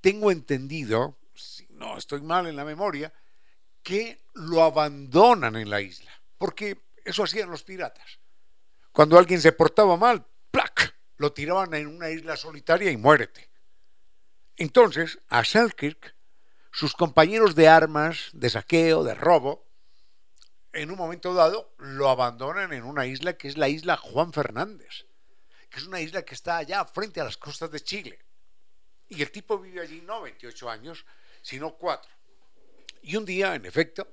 [0.00, 3.12] tengo entendido, si no estoy mal en la memoria,
[3.82, 8.18] que lo abandonan en la isla, porque eso hacían los piratas.
[8.92, 10.94] Cuando alguien se portaba mal, ¡plac!
[11.16, 13.48] lo tiraban en una isla solitaria y muérete.
[14.56, 16.14] Entonces, a Selkirk,
[16.72, 19.63] sus compañeros de armas, de saqueo, de robo,
[20.74, 25.06] en un momento dado lo abandonan en una isla que es la isla Juan Fernández,
[25.70, 28.18] que es una isla que está allá frente a las costas de Chile.
[29.08, 31.04] Y el tipo vive allí no 28 años,
[31.42, 32.10] sino 4.
[33.02, 34.08] Y un día, en efecto,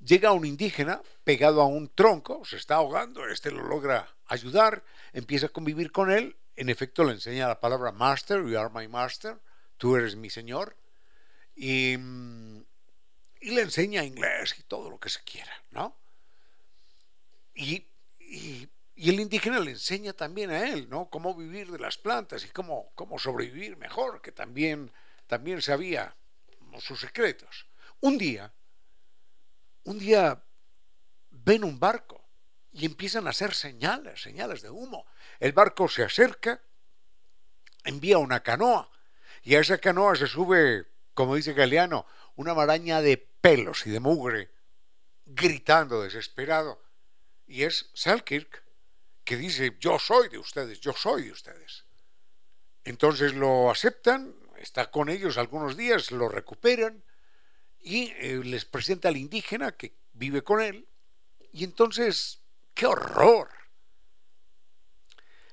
[0.00, 5.46] llega un indígena pegado a un tronco, se está ahogando, este lo logra ayudar, empieza
[5.46, 9.38] a convivir con él, en efecto le enseña la palabra master, you are my master,
[9.76, 10.76] tú eres mi señor,
[11.54, 12.64] y mm,
[13.40, 15.96] y le enseña inglés y todo lo que se quiera, ¿no?
[17.54, 17.86] Y,
[18.96, 21.08] el indígena le enseña también a él, ¿no?
[21.08, 24.92] Cómo vivir de las plantas y cómo, cómo sobrevivir mejor, que también,
[25.26, 26.14] también sabía
[26.80, 27.66] sus secretos.
[28.00, 28.52] Un día,
[29.84, 30.42] un día
[31.30, 32.24] ven un barco
[32.72, 35.06] y empiezan a hacer señales, señales de humo.
[35.40, 36.60] El barco se acerca,
[37.84, 38.90] envía una canoa
[39.42, 44.00] y a esa canoa se sube, como dice Galeano, una maraña de pelos y de
[44.00, 44.50] mugre,
[45.26, 46.82] gritando desesperado.
[47.46, 48.64] Y es Selkirk
[49.24, 51.84] que dice, yo soy de ustedes, yo soy de ustedes.
[52.84, 57.04] Entonces lo aceptan, está con ellos algunos días, lo recuperan
[57.80, 60.88] y eh, les presenta al indígena que vive con él.
[61.52, 62.40] Y entonces,
[62.74, 63.50] ¡qué horror!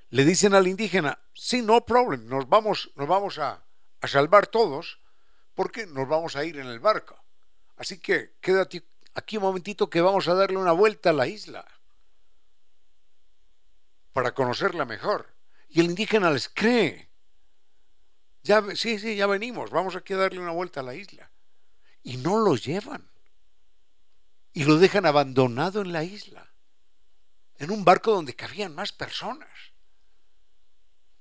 [0.09, 3.65] Le dicen al indígena, sí, no problem, nos vamos, nos vamos a,
[3.99, 4.99] a salvar todos
[5.53, 7.24] porque nos vamos a ir en el barco.
[7.77, 11.65] Así que quédate aquí un momentito que vamos a darle una vuelta a la isla
[14.13, 15.33] para conocerla mejor.
[15.69, 17.09] Y el indígena les cree.
[18.43, 21.29] Ya, sí, sí, ya venimos, vamos aquí a darle una vuelta a la isla.
[22.03, 23.09] Y no lo llevan.
[24.53, 26.49] Y lo dejan abandonado en la isla,
[27.57, 29.49] en un barco donde cabían más personas.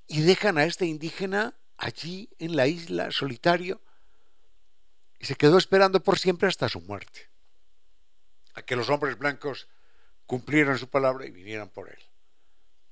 [0.06, 3.80] Y dejan a este indígena allí en la isla, solitario,
[5.24, 7.30] y se quedó esperando por siempre hasta su muerte,
[8.52, 9.68] a que los hombres blancos
[10.26, 11.98] cumplieran su palabra y vinieran por él.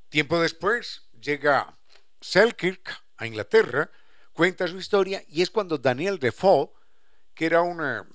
[0.09, 1.77] Tiempo después llega
[2.23, 3.91] Selkirk a Inglaterra,
[4.33, 6.71] cuenta su historia y es cuando Daniel Defoe,
[7.35, 8.09] que era un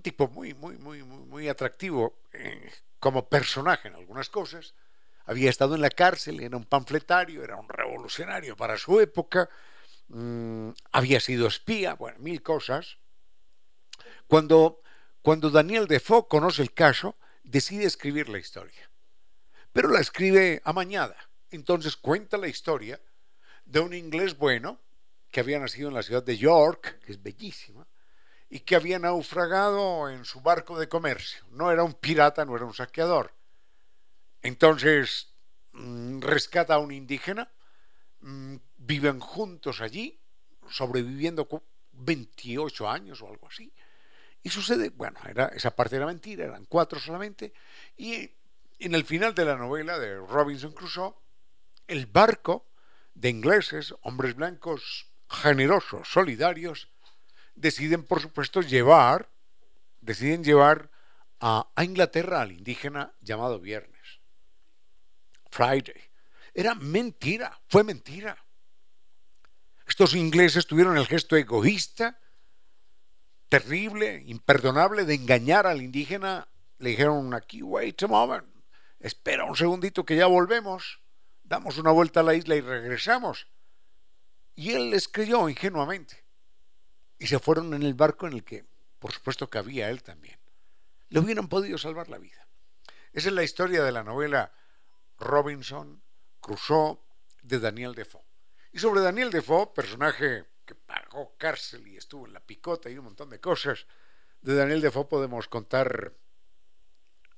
[0.00, 2.70] tipo muy, muy, muy, muy, atractivo eh,
[3.00, 4.74] como personaje en algunas cosas,
[5.24, 9.50] había estado en la cárcel, era un panfletario, era un revolucionario para su época,
[10.06, 13.00] mm, había sido espía, bueno, mil cosas.
[14.30, 14.80] Cuando,
[15.20, 18.90] cuando Daniel Defoe conoce el caso, decide escribir la historia
[19.72, 21.16] pero la escribe amañada.
[21.50, 23.00] Entonces cuenta la historia
[23.64, 24.80] de un inglés bueno
[25.30, 27.86] que había nacido en la ciudad de York, que es bellísima,
[28.48, 31.44] y que había naufragado en su barco de comercio.
[31.50, 33.32] No era un pirata, no era un saqueador.
[34.42, 35.28] Entonces
[35.72, 37.48] mm, rescata a un indígena,
[38.20, 40.18] mm, viven juntos allí,
[40.68, 41.48] sobreviviendo
[41.92, 43.72] 28 años o algo así.
[44.42, 47.52] Y sucede, bueno, era, esa parte era mentira, eran cuatro solamente,
[47.96, 48.30] y
[48.78, 51.14] en el final de la novela de Robinson Crusoe,
[51.86, 52.66] el barco
[53.14, 56.88] de ingleses, hombres blancos generosos, solidarios,
[57.54, 59.28] deciden, por supuesto, llevar,
[60.00, 60.90] deciden llevar
[61.40, 64.20] a, a Inglaterra al indígena llamado Viernes.
[65.50, 66.10] Friday.
[66.54, 68.36] Era mentira, fue mentira.
[69.86, 72.18] Estos ingleses tuvieron el gesto egoísta,
[73.50, 76.48] terrible, imperdonable de engañar al indígena.
[76.78, 78.46] Le dijeron aquí, wait a moment,
[79.00, 81.02] espera un segundito que ya volvemos,
[81.42, 83.48] damos una vuelta a la isla y regresamos.
[84.54, 86.24] Y él les creyó ingenuamente.
[87.18, 88.64] Y se fueron en el barco en el que,
[88.98, 90.38] por supuesto, cabía él también.
[91.08, 92.46] Le hubieran podido salvar la vida.
[93.12, 94.52] Esa es la historia de la novela
[95.18, 96.00] Robinson
[96.40, 96.98] Crusoe
[97.42, 98.24] de Daniel Defoe.
[98.72, 103.06] Y sobre Daniel Defoe, personaje que pagó cárcel y estuvo en la picota y un
[103.06, 103.88] montón de cosas,
[104.40, 106.14] de Daniel Defoe podemos contar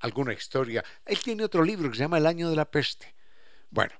[0.01, 0.83] alguna historia.
[1.03, 3.15] Él tiene otro libro que se llama El año de la peste.
[3.71, 3.93] Bueno,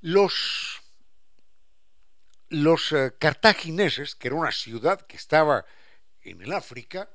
[0.00, 0.80] Los,
[2.48, 5.64] los eh, cartagineses, que era una ciudad que estaba
[6.22, 7.10] en el África,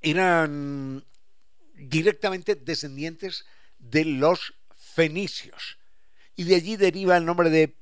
[0.00, 1.04] eran
[1.74, 3.44] directamente descendientes
[3.78, 5.79] de los fenicios
[6.40, 7.76] y de allí deriva el nombre de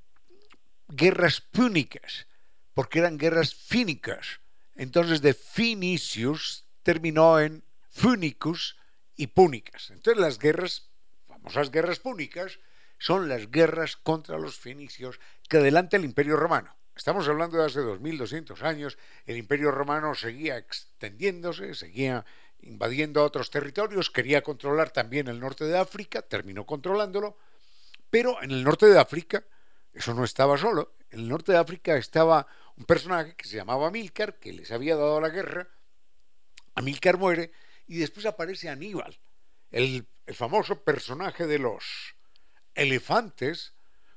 [0.88, 2.26] guerras púnicas,
[2.74, 4.40] porque eran guerras fínicas.
[4.74, 8.76] Entonces de Finicius terminó en Funicus
[9.14, 9.90] y Púnicas.
[9.90, 10.90] Entonces las guerras,
[11.28, 12.58] famosas guerras púnicas,
[12.98, 16.76] son las guerras contra los fenicios que adelanta el Imperio Romano.
[16.96, 22.26] Estamos hablando de hace 2200 años, el Imperio Romano seguía extendiéndose, seguía
[22.58, 27.36] invadiendo otros territorios, quería controlar también el norte de África, terminó controlándolo,
[28.10, 29.44] pero en el norte de África,
[29.92, 32.46] eso no estaba solo, en el norte de África estaba
[32.76, 35.68] un personaje que se llamaba Amílcar, que les había dado la guerra,
[36.74, 37.50] Amílcar muere
[37.86, 39.18] y después aparece Aníbal,
[39.70, 42.14] el, el famoso personaje de los
[42.74, 43.74] elefantes,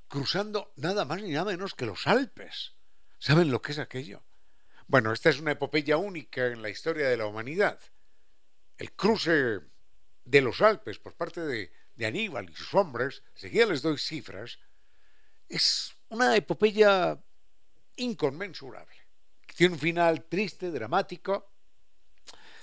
[0.08, 2.74] cruzando nada más ni nada menos que los Alpes.
[3.18, 4.24] ¿Saben lo que es aquello?
[4.88, 7.80] Bueno, esta es una epopeya única en la historia de la humanidad.
[8.78, 9.62] El cruce
[10.26, 11.72] de los Alpes por parte de,
[12.02, 14.58] de Aníbal y sus hombres, seguía les doy cifras,
[15.48, 17.22] es una epopeya
[17.96, 18.96] inconmensurable.
[19.56, 21.52] Tiene un final triste, dramático,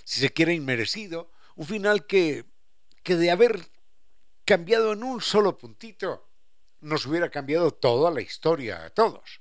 [0.02, 2.46] si se quiere inmerecido, un final que,
[3.04, 3.60] que de haber
[4.44, 6.28] cambiado en un solo puntito,
[6.80, 9.40] nos hubiera cambiado toda la historia a todos.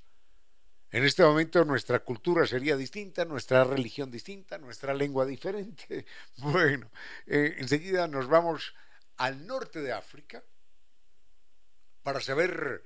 [0.92, 6.06] En este momento nuestra cultura sería distinta, nuestra religión distinta, nuestra lengua diferente.
[6.36, 6.88] Bueno,
[7.26, 8.74] eh, enseguida nos vamos
[9.18, 10.42] al norte de África
[12.02, 12.82] para saber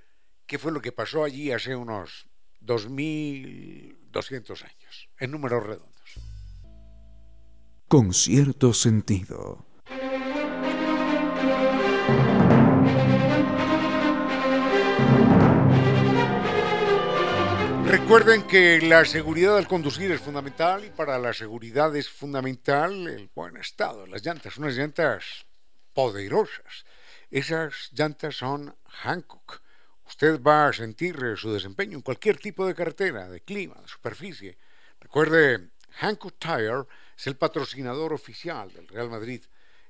[0.46, 2.26] qué fue lo que pasó allí hace unos
[2.60, 6.14] 2.200 años, en números redondos.
[7.86, 9.66] Con cierto sentido.
[17.86, 23.28] Recuerden que la seguridad al conducir es fundamental y para la seguridad es fundamental el
[23.34, 25.44] buen estado las llantas, unas llantas
[25.94, 26.84] poderosas.
[27.30, 29.62] Esas llantas son Hancock.
[30.06, 34.58] Usted va a sentir su desempeño en cualquier tipo de carretera, de clima, de superficie.
[35.00, 35.70] Recuerde,
[36.00, 36.84] Hancock Tire
[37.16, 39.42] es el patrocinador oficial del Real Madrid.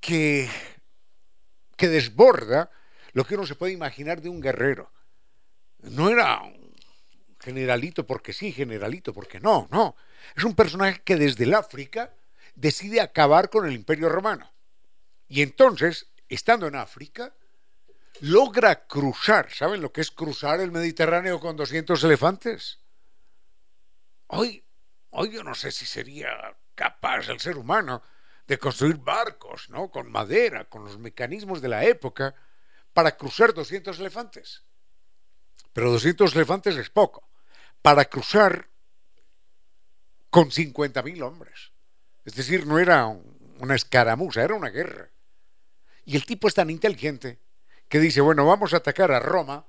[0.01, 0.49] que,
[1.77, 2.69] que desborda
[3.13, 4.91] lo que uno se puede imaginar de un guerrero.
[5.83, 6.75] No era un
[7.39, 9.95] generalito porque sí, generalito porque no, no.
[10.35, 12.11] Es un personaje que desde el África
[12.55, 14.53] decide acabar con el imperio romano.
[15.27, 17.33] Y entonces estando en África,
[18.21, 19.51] logra cruzar.
[19.51, 22.79] ¿Saben lo que es cruzar el Mediterráneo con 200 elefantes?
[24.27, 24.65] Hoy,
[25.11, 28.01] hoy yo no sé si sería capaz el ser humano
[28.47, 29.89] de construir barcos, ¿no?
[29.89, 32.35] Con madera, con los mecanismos de la época,
[32.93, 34.63] para cruzar 200 elefantes.
[35.71, 37.29] Pero 200 elefantes es poco.
[37.81, 38.69] Para cruzar
[40.29, 41.72] con 50.000 hombres.
[42.25, 43.07] Es decir, no era
[43.59, 45.09] una escaramuza, era una guerra.
[46.05, 47.39] Y el tipo es tan inteligente
[47.87, 49.65] que dice, bueno, vamos a atacar a Roma,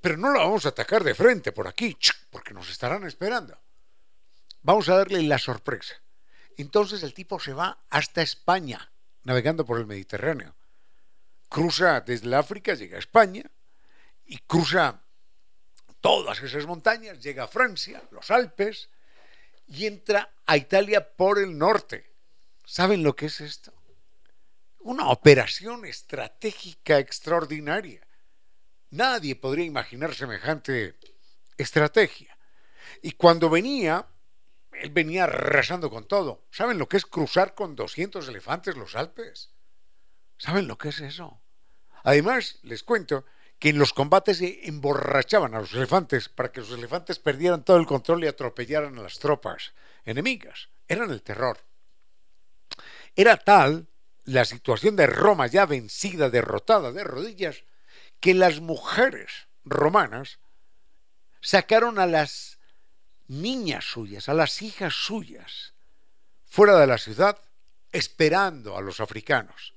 [0.00, 1.96] pero no la vamos a atacar de frente por aquí,
[2.30, 3.58] porque nos estarán esperando.
[4.62, 5.94] Vamos a darle la sorpresa.
[6.56, 8.90] Entonces el tipo se va hasta España,
[9.24, 10.54] navegando por el Mediterráneo.
[11.48, 13.44] Cruza desde África, llega a España
[14.26, 15.00] y cruza
[16.00, 18.88] todas esas montañas, llega a Francia, los Alpes,
[19.70, 22.12] y entra a Italia por el norte.
[22.66, 23.72] ¿Saben lo que es esto?
[24.80, 28.06] una operación estratégica extraordinaria.
[28.90, 30.96] Nadie podría imaginar semejante
[31.56, 32.36] estrategia.
[33.02, 34.06] Y cuando venía,
[34.72, 36.46] él venía arrasando con todo.
[36.50, 39.50] ¿Saben lo que es cruzar con 200 elefantes los Alpes?
[40.38, 41.40] ¿Saben lo que es eso?
[42.02, 43.26] Además, les cuento
[43.60, 47.86] que en los combates emborrachaban a los elefantes para que los elefantes perdieran todo el
[47.86, 49.72] control y atropellaran a las tropas
[50.06, 50.70] enemigas.
[50.88, 51.58] Eran el terror.
[53.14, 53.86] Era tal
[54.24, 57.64] la situación de Roma ya vencida, derrotada de rodillas,
[58.18, 60.38] que las mujeres romanas
[61.42, 62.58] sacaron a las
[63.28, 65.74] niñas suyas, a las hijas suyas,
[66.46, 67.38] fuera de la ciudad,
[67.92, 69.74] esperando a los africanos,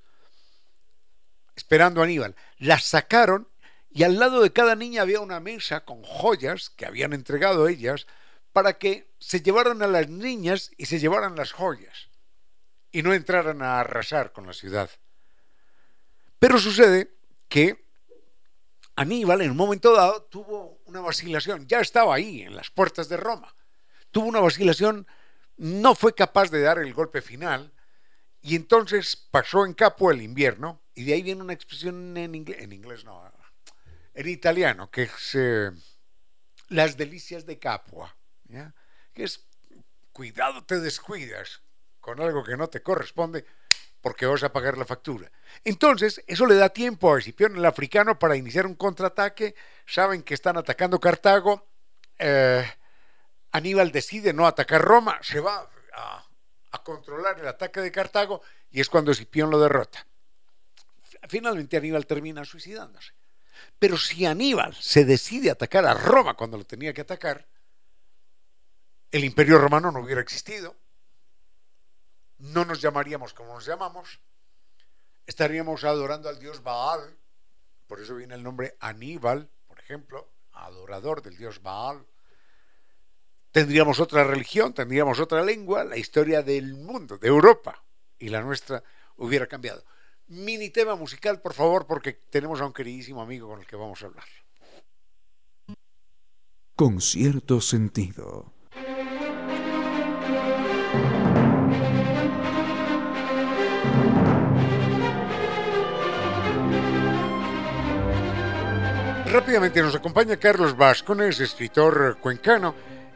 [1.55, 2.35] esperando a Aníbal.
[2.59, 3.49] Las sacaron
[3.93, 8.07] y al lado de cada niña había una mesa con joyas que habían entregado ellas
[8.51, 12.09] para que se llevaran a las niñas y se llevaran las joyas
[12.91, 14.89] y no entraran a arrasar con la ciudad.
[16.39, 17.13] Pero sucede
[17.47, 17.85] que
[18.95, 23.17] Aníbal en un momento dado tuvo una vacilación, ya estaba ahí, en las puertas de
[23.17, 23.55] Roma.
[24.11, 25.07] Tuvo una vacilación,
[25.57, 27.73] no fue capaz de dar el golpe final,
[28.41, 32.61] y entonces pasó en Capua el invierno, y de ahí viene una expresión en inglés,
[32.61, 33.23] en inglés no,
[34.13, 35.71] en italiano, que es eh,
[36.69, 38.15] las delicias de Capua,
[39.13, 39.45] que es
[40.11, 41.61] cuidado te descuidas
[41.99, 43.45] con algo que no te corresponde
[44.01, 45.31] porque vas a pagar la factura.
[45.63, 49.55] Entonces, eso le da tiempo a Escipión el africano para iniciar un contraataque,
[49.85, 51.69] saben que están atacando Cartago,
[52.19, 52.69] eh,
[53.53, 56.25] Aníbal decide no atacar Roma, se va a,
[56.83, 60.05] controlar el ataque de Cartago y es cuando Escipión lo derrota.
[61.29, 63.13] Finalmente Aníbal termina suicidándose.
[63.79, 67.47] Pero si Aníbal se decide atacar a Roma cuando lo tenía que atacar,
[69.11, 70.75] el imperio romano no hubiera existido,
[72.39, 74.19] no nos llamaríamos como nos llamamos,
[75.27, 77.17] estaríamos adorando al dios Baal,
[77.87, 82.05] por eso viene el nombre Aníbal, por ejemplo, adorador del dios Baal.
[83.51, 87.83] Tendríamos otra religión, tendríamos otra lengua, la historia del mundo, de Europa,
[88.17, 88.83] y la nuestra
[89.17, 89.83] hubiera cambiado
[90.27, 94.01] mini tema musical, por favor, porque tenemos a un queridísimo amigo con el que vamos
[94.03, 94.25] a hablar.
[96.75, 98.51] Con cierto sentido.
[109.31, 112.75] Rápidamente nos acompaña Carlos Vascones, escritor cuencano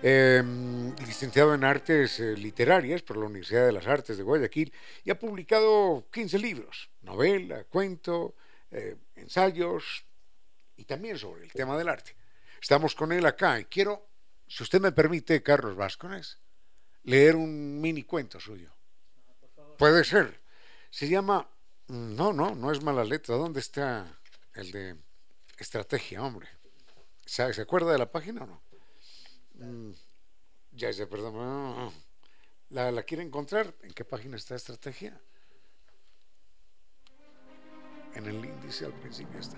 [0.09, 4.71] Em, licenciado en Artes eh, Literarias por la Universidad de las Artes de Guayaquil
[5.03, 8.33] y ha publicado 15 libros, novela, cuento,
[8.71, 10.05] eh, ensayos
[10.77, 12.15] y también sobre el tema del arte.
[12.61, 14.07] Estamos con él acá y quiero,
[14.47, 16.39] si usted me permite, Carlos Vázquez,
[17.03, 18.71] leer un mini cuento suyo.
[19.77, 20.39] Puede ser.
[20.89, 21.49] Se llama...
[21.89, 23.35] No, no, no es mala letra.
[23.35, 24.19] ¿Dónde está
[24.53, 24.95] el de
[25.57, 26.47] estrategia, hombre?
[27.25, 28.66] ¿Se acuerda de la página o no?
[29.59, 29.91] Mm,
[30.71, 31.91] ya, ya, perdón.
[32.69, 33.73] ¿La, ¿La quiere encontrar?
[33.83, 35.19] ¿En qué página está estrategia?
[38.13, 39.57] En el índice al principio está.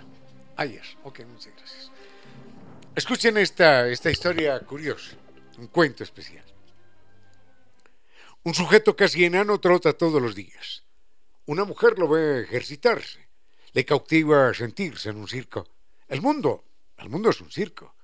[0.58, 0.98] Es.
[1.04, 1.92] Ok, muchas gracias.
[2.94, 5.16] Escuchen esta, esta historia curiosa,
[5.58, 6.44] un cuento especial.
[8.44, 10.84] Un sujeto casi enano trota todos los días.
[11.46, 13.30] Una mujer lo ve ejercitarse.
[13.72, 15.66] Le cautiva sentirse en un circo.
[16.10, 16.66] El mundo,
[16.98, 17.96] el mundo es un circo.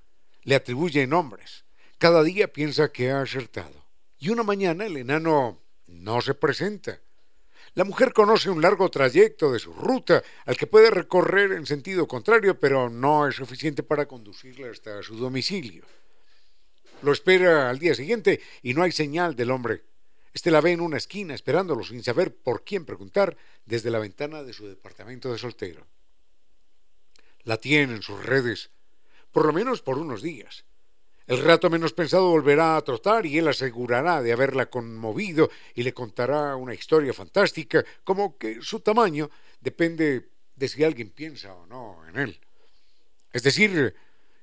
[0.44, 1.65] Le atribuye nombres.
[1.98, 3.86] Cada día piensa que ha acertado.
[4.18, 7.00] Y una mañana el enano no se presenta.
[7.74, 12.06] La mujer conoce un largo trayecto de su ruta al que puede recorrer en sentido
[12.06, 15.84] contrario, pero no es suficiente para conducirle hasta su domicilio.
[17.02, 19.82] Lo espera al día siguiente y no hay señal del hombre.
[20.34, 24.42] Este la ve en una esquina esperándolo sin saber por quién preguntar desde la ventana
[24.42, 25.86] de su departamento de soltero.
[27.44, 28.70] La tiene en sus redes,
[29.32, 30.64] por lo menos por unos días.
[31.26, 35.92] El rato menos pensado volverá a trotar y él asegurará de haberla conmovido y le
[35.92, 39.28] contará una historia fantástica, como que su tamaño
[39.60, 42.40] depende de si alguien piensa o no en él.
[43.32, 43.96] Es decir,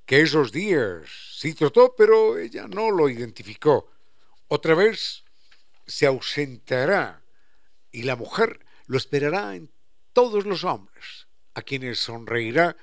[0.05, 3.89] que esos días sí trotó, pero ella no lo identificó.
[4.49, 5.23] Otra vez
[5.88, 7.21] se ausentará
[7.93, 9.71] y la mujer lo esperará en
[10.11, 12.75] todos los hombres, a quienes sonreirá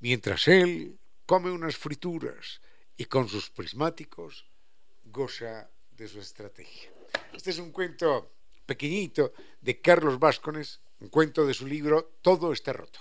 [0.00, 2.62] mientras él come unas frituras
[3.02, 4.46] y con sus prismáticos
[5.02, 6.88] goza de su estrategia.
[7.32, 8.30] Este es un cuento
[8.64, 13.00] pequeñito de Carlos Váscones, un cuento de su libro Todo está roto.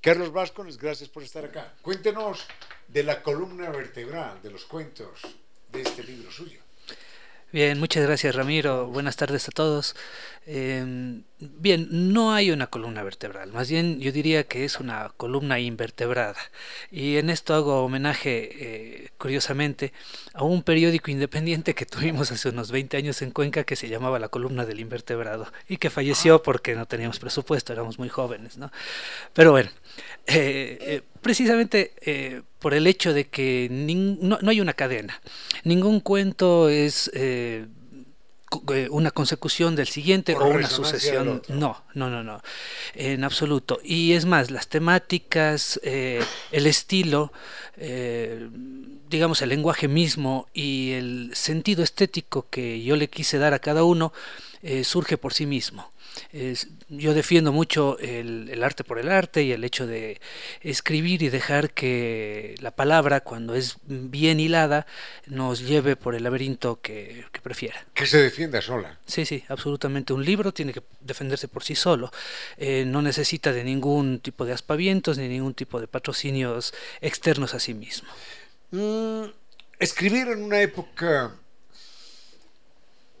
[0.00, 1.76] Carlos Váscones, gracias por estar acá.
[1.82, 2.46] Cuéntenos
[2.88, 5.20] de la columna vertebral de los cuentos
[5.68, 6.62] de este libro suyo.
[7.54, 8.88] Bien, muchas gracias Ramiro.
[8.88, 9.94] Buenas tardes a todos.
[10.44, 15.60] Em, bien, no hay una columna vertebral, más bien yo diría que es una columna
[15.60, 16.34] invertebrada.
[16.90, 19.92] Y en esto hago homenaje, eh, curiosamente,
[20.32, 24.18] a un periódico independiente que tuvimos hace unos 20 años en Cuenca que se llamaba
[24.18, 28.58] La Columna del Invertebrado y que falleció porque no teníamos presupuesto, éramos muy jóvenes.
[28.58, 28.72] ¿no?
[29.32, 29.70] Pero bueno,
[30.26, 35.20] eh, eh, precisamente eh, por el hecho de que no, hay una cadena.
[35.64, 37.10] Ningún cuento es
[38.90, 41.42] una consecución del siguiente o una sucesión.
[41.48, 42.42] No, no, no, no,
[42.94, 43.80] en absoluto.
[43.82, 47.32] Y es más, las temáticas, el estilo,
[49.08, 53.82] digamos, el lenguaje mismo y el sentido estético que yo le quise dar a cada
[53.82, 54.12] uno
[54.84, 55.93] surge por sí mismo.
[56.88, 60.20] Yo defiendo mucho el, arte por el arte y el hecho de
[60.60, 64.86] escribir y dejar que la palabra, cuando es bien hilada,
[65.26, 67.84] nos lleve por el laberinto que, prefiera.
[67.94, 68.98] Que se defienda sola.
[69.06, 70.12] Sí, sí, absolutamente.
[70.12, 72.10] Un libro tiene que defenderse por sí solo.
[72.56, 77.60] Eh, no necesita de ningún tipo de aspavientos ni ningún tipo de patrocinios externos a
[77.60, 78.08] sí mismo.
[78.70, 79.24] Mm,
[79.78, 81.34] escribir en una época,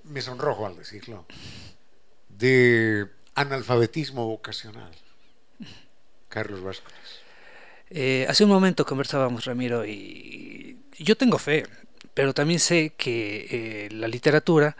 [0.04, 1.26] me sonrojo al decirlo,
[2.38, 4.90] de analfabetismo vocacional.
[6.28, 6.92] Carlos Vázquez.
[7.90, 11.64] Eh, hace un momento conversábamos, Ramiro, y yo tengo fe,
[12.14, 14.76] pero también sé que eh, la literatura,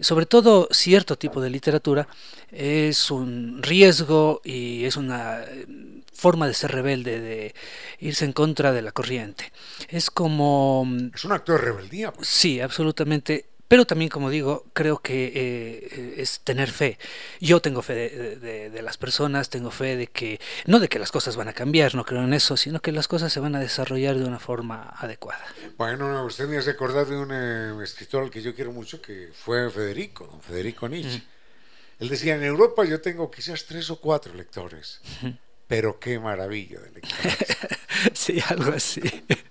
[0.00, 2.08] sobre todo cierto tipo de literatura,
[2.50, 5.66] es un riesgo y es una eh,
[6.12, 7.54] forma de ser rebelde, de
[8.00, 9.52] irse en contra de la corriente.
[9.88, 10.86] Es como...
[11.14, 12.12] Es un acto de rebeldía.
[12.12, 12.28] Pues.
[12.28, 13.46] Sí, absolutamente.
[13.72, 16.98] Pero también, como digo, creo que eh, es tener fe.
[17.40, 21.36] Yo tengo fe de, las personas, tengo fe de que, no de que las cosas
[21.36, 24.18] van a cambiar, no creo en eso, sino que las cosas se van a desarrollar
[24.18, 25.46] de una forma adecuada.
[25.78, 29.30] Bueno, usted me hace acordar de un eh, escritor al que yo quiero mucho, que
[29.32, 31.22] fue Federico, don Federico Nietzsche.
[31.98, 35.00] Él decía, en Europa yo tengo quizás tres o cuatro lectores,
[35.72, 37.56] pero qué maravilla de lectores.
[38.12, 39.00] sí, algo así.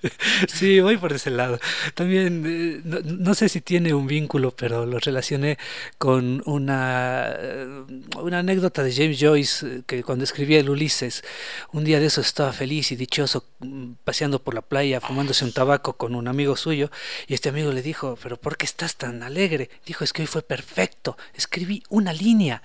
[0.47, 1.59] sí, voy por ese lado.
[1.95, 5.57] También, eh, no, sé si tiene un vínculo, pero lo relacioné
[5.97, 7.83] con una, eh,
[8.21, 11.23] una anécdota de James Joyce, eh, que cuando escribía el Ulises,
[11.71, 15.53] un día de eso estaba feliz y dichoso mm, paseando por la playa, fumándose un
[15.53, 16.91] tabaco con un amigo suyo,
[17.25, 19.71] y este amigo le dijo, pero ¿por qué estás tan alegre?
[19.87, 22.61] Dijo, es que hoy fue perfecto, escribí una línea,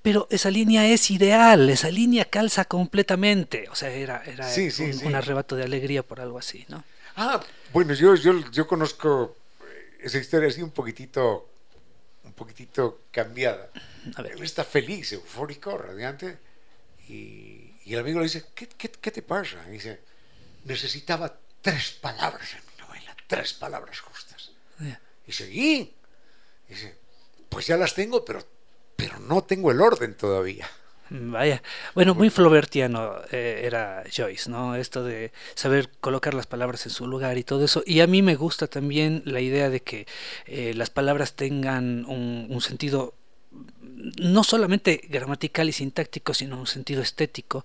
[0.00, 2.99] pero esa línea es ideal, esa línea calza completamente.
[3.70, 4.48] O sea, era, era
[5.04, 6.84] un, arrebato de alegría por algo así, ¿no?
[7.16, 7.40] Ah,
[7.72, 9.36] bueno, yo, yo, yo conozco
[10.00, 11.48] esa historia así un poquitito,
[12.24, 13.70] un poquitito cambiada.
[14.14, 14.32] A ver.
[14.32, 16.38] Él está feliz, eufórico, radiante,
[17.08, 19.64] y, y el amigo le dice, ¿qué, qué, qué te pasa?
[19.68, 20.00] Y dice,
[20.64, 24.50] necesitaba tres palabras en mi novela, tres palabras justas.
[25.26, 25.94] Y seguí.
[26.68, 26.96] Y dice,
[27.48, 28.44] pues ya las tengo, pero
[29.00, 30.68] pero no tengo el orden todavía.
[31.12, 31.60] Vaya,
[31.96, 34.76] bueno, muy flobertiano eh, era Joyce, ¿no?
[34.76, 37.82] Esto de saber colocar las palabras en su lugar y todo eso.
[37.84, 40.06] Y a mí me gusta también la idea de que
[40.46, 43.14] eh, las palabras tengan un, sentido
[44.18, 47.64] no solamente gramatical y sintáctico, sino un sentido estético.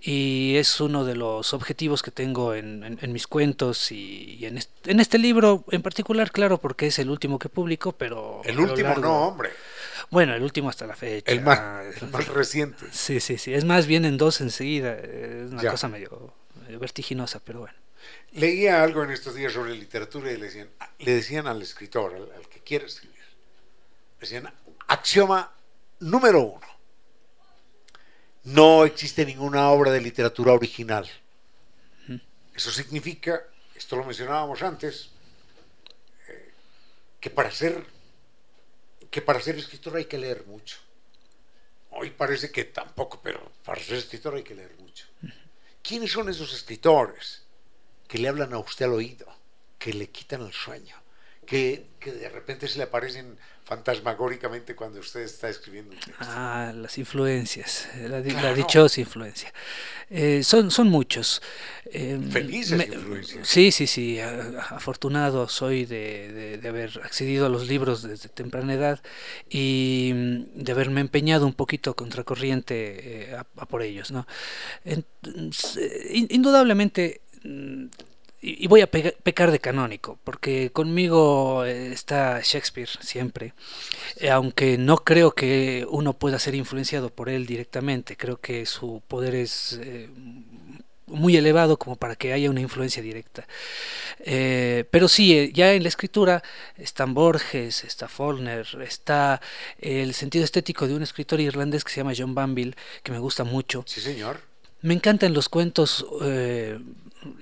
[0.00, 4.58] Y es uno de los objetivos que tengo en, mis cuentos y, en,
[5.00, 8.42] este, libro en particular, claro, porque es el último que publico, pero...
[8.44, 9.50] El último no, hombre.
[10.10, 11.30] Bueno, el último hasta la fecha.
[11.32, 12.86] El más, reciente.
[12.92, 13.54] Sí, sí, sí.
[13.54, 14.94] Es más, vienen dos enseguida.
[14.94, 16.32] Es una cosa medio,
[16.78, 17.74] vertiginosa, pero bueno.
[18.32, 20.68] Leía algo en estos días sobre literatura y le decían,
[20.98, 24.52] le decían al escritor, al, que quiere escribir, le decían,
[24.86, 25.55] axioma
[26.00, 26.66] número uno.
[28.44, 31.08] No existe ninguna obra de literatura original.
[32.54, 33.42] Eso significa,
[33.74, 35.10] esto lo mencionábamos antes,
[36.28, 36.52] eh,
[37.20, 37.84] que para ser
[39.10, 40.78] que para ser escritor hay que leer mucho.
[41.90, 45.06] Hoy parece que tampoco, pero para ser escritor hay que leer mucho.
[45.82, 47.42] ¿Quiénes son esos escritores
[48.08, 49.26] que le hablan a usted al oído,
[49.78, 50.96] que le quitan el sueño,
[51.46, 56.14] que, que de repente se le aparecen fantasmagóricamente cuando usted está escribiendo un texto.
[56.20, 59.52] Ah, las influencias, la, dichosa influencia.
[60.08, 61.42] Eh, son, son muchos.
[61.86, 63.48] Eh, Felices influencias.
[63.48, 64.20] Sí, sí, sí.
[64.20, 69.02] afortunado soy de, de, haber accedido a los libros desde temprana edad
[69.50, 74.12] y mm, de haberme empeñado un poquito contracorriente eh, a, por ellos.
[74.12, 74.28] ¿no?
[76.12, 77.20] indudablemente
[78.40, 83.54] y voy a pecar de canónico, porque conmigo eh, está Shakespeare siempre,
[84.16, 89.02] eh, aunque no creo que uno pueda ser influenciado por él directamente, creo que su
[89.08, 90.10] poder es eh,
[91.06, 93.46] muy elevado como para que haya una influencia directa.
[94.90, 96.42] pero sí, ya en la escritura
[96.76, 99.40] están Borges, está Faulkner, está
[99.78, 103.44] el sentido estético de un escritor irlandés que se llama John Banville, que me gusta
[103.44, 103.84] mucho.
[103.86, 104.40] Sí, señor.
[104.82, 106.04] Me encantan los cuentos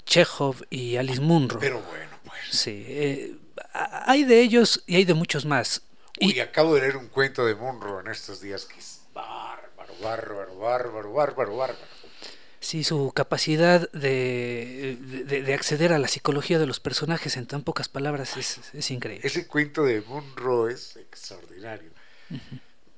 [0.05, 1.59] Chekhov y Alice Munro.
[1.59, 2.41] Pero bueno, pues.
[2.51, 3.37] Sí, eh,
[3.73, 5.83] hay de ellos y hay de muchos más.
[6.19, 10.59] y acabo de leer un cuento de Munro en estos días que es bárbaro, bárbaro,
[10.59, 11.95] bárbaro, bárbaro, bárbaro.
[12.61, 17.91] Sí, su capacidad de, de, acceder a la psicología de los personajes en tan pocas
[17.91, 19.27] palabras es, es increíble.
[19.27, 21.91] Ese cuento de Munro es extraordinario.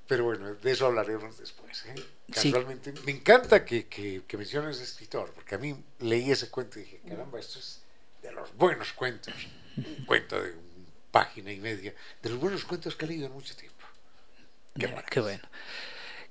[0.07, 1.84] Pero bueno, de eso hablaremos después.
[1.87, 1.95] ¿eh?
[2.33, 6.83] Casualmente, me encanta que, que, que, menciones escritor, porque a mí leí ese cuento y
[6.83, 7.81] dije, caramba, esto es
[8.22, 9.33] de los buenos cuentos.
[9.77, 10.55] Un cuento de
[11.12, 13.77] página y media, de los buenos cuentos que he leído en mucho tiempo.
[14.74, 15.43] Qué, qué bueno.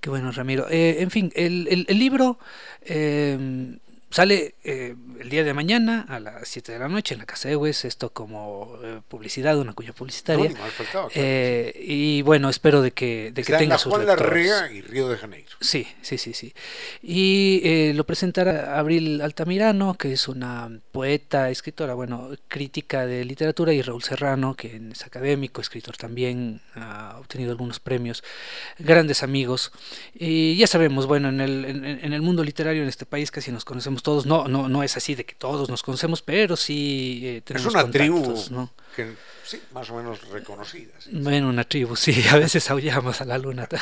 [0.02, 0.68] qué bueno, Ramiro.
[0.70, 2.39] Eh, en fin, el, el, el libro
[2.82, 3.78] eh,
[4.16, 7.49] Sale eh, el día de mañana a las 7 de la noche en la Casa
[7.49, 10.51] de Wes, esto como eh, publicidad, una cuña publicitaria.
[10.51, 13.91] No, faltaba, claro, eh, y bueno, espero de que, de que tenga en la sus
[13.91, 14.05] Juan.
[14.05, 15.49] Larrea y Río de Janeiro.
[15.59, 16.53] Sí, sí, sí, sí.
[17.03, 23.74] Y eh, lo presentará Abril Altamirano, que es una poeta, escritora, bueno, crítica de literatura,
[23.74, 28.24] y Raúl Serrano, que es académico, escritor también, ha obtenido algunos premios,
[28.80, 29.74] grandes amigos.
[30.13, 33.51] Y ya sabemos, bueno, en el, en, en el mundo literario en este país casi
[33.51, 37.22] nos conocemos todos, no, no, no es así de que todos nos conocemos, pero sí
[37.24, 38.34] eh, Es tenemos una tribu
[38.95, 40.93] que, sí, más o menos reconocida.
[40.99, 41.10] sí.
[41.12, 43.68] Bueno, una tribu, sí, a veces aullamos a la luna.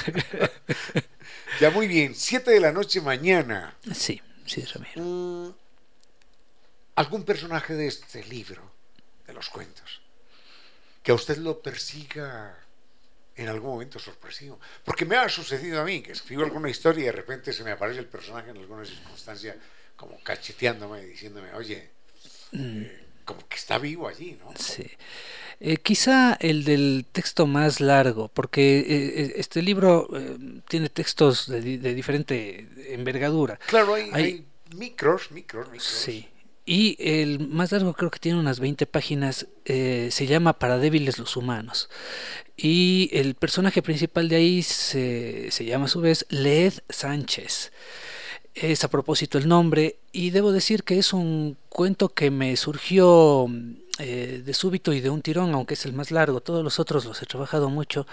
[1.60, 3.76] Ya muy bien, 7 de la noche mañana.
[3.94, 5.02] sí, sí, Ramiro.
[5.04, 5.54] Mm,
[6.96, 8.72] ¿Algún personaje de este libro,
[9.28, 10.02] de los cuentos,
[11.04, 12.58] que a usted lo persiga
[13.36, 14.60] en algún momento sorpresivo?
[14.84, 17.72] Porque me ha sucedido a mí que escribo alguna historia y de repente se me
[17.72, 19.56] aparece el personaje en alguna circunstancia
[20.04, 21.90] como cacheteándome, diciéndome, oye,
[22.52, 24.52] eh, como que está vivo allí, ¿no?
[24.60, 24.86] Sí.
[25.60, 30.38] Eh, quizá el del texto más largo, porque eh, eh, este libro eh,
[30.68, 33.58] tiene textos de, de diferente envergadura.
[33.68, 34.46] Claro, hay, Hay- hay
[34.76, 35.88] micros, micros, micros.
[35.88, 36.28] Sí.
[36.66, 41.18] Y el más largo creo que tiene unas 20 páginas, eh, se llama Para débiles
[41.20, 41.90] los humanos.
[42.58, 47.72] Y el personaje principal de ahí se, se llama a su vez Led Sánchez.
[48.56, 53.48] Es a propósito el nombre y debo decir que es un cuento que me surgió
[54.00, 56.40] eh, de súbito y de un tirón, aunque es el más largo.
[56.40, 58.06] Todos los otros los he trabajado mucho,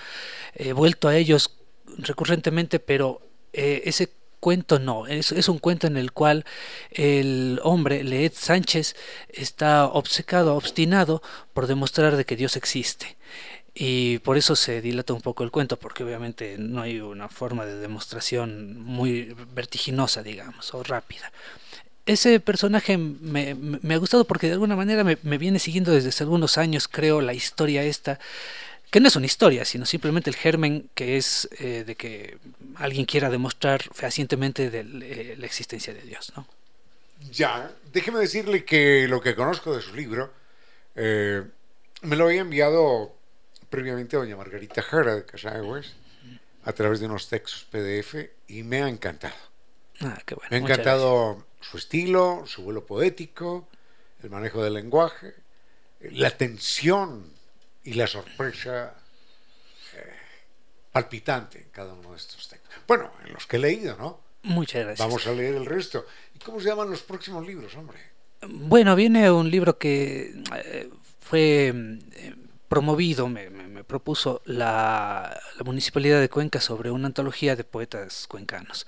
[0.54, 1.58] he vuelto a ellos
[1.98, 3.20] recurrentemente, pero
[3.52, 4.10] eh, ese
[4.40, 6.44] cuento no, es, es un cuento en el cual
[6.90, 8.96] el hombre, Leed Sánchez,
[9.28, 11.22] está obcecado, obstinado
[11.52, 13.18] por demostrar de que Dios existe.
[13.74, 17.64] Y por eso se dilata un poco el cuento, porque obviamente no hay una forma
[17.66, 21.32] de demostración muy vertiginosa, digamos, o rápida.
[22.06, 26.08] Ese personaje me, me- ha gustado porque de alguna manera me, me viene siguiendo desde
[26.10, 28.18] hace algunos años, creo, la historia esta,
[28.90, 32.38] que no es una historia, sino simplemente el germen que es eh, de que
[32.76, 36.46] alguien quiera demostrar fehacientemente de eh, la existencia de Dios, ¿no?
[37.30, 40.32] Ya, déjeme decirle que lo que conozco de su libro
[40.96, 41.44] eh,
[42.02, 43.19] me lo había enviado
[43.70, 45.94] previamente doña Margarita Jara de Casaguas
[46.64, 48.16] a través de unos textos PDF
[48.48, 49.34] y me ha encantado.
[50.00, 50.48] Ah, qué bueno.
[50.50, 53.68] Me ha encantado su estilo, su vuelo poético,
[54.22, 55.34] el manejo del lenguaje,
[56.00, 57.32] la tensión
[57.84, 58.94] y la sorpresa
[59.94, 60.12] eh,
[60.92, 62.70] palpitante en cada uno de estos textos.
[62.86, 64.20] Bueno, en los que he leído, ¿no?
[64.42, 65.06] Muchas gracias.
[65.06, 66.06] Vamos a leer el resto.
[66.34, 67.98] ¿Y cómo se llaman los próximos libros, hombre?
[68.42, 70.90] Bueno, viene un libro que eh,
[71.20, 71.74] fue
[72.12, 72.34] eh,
[72.68, 73.50] promovido, me,
[73.84, 78.86] propuso la, Municipalidad de Cuenca sobre una antología de poetas cuencanos.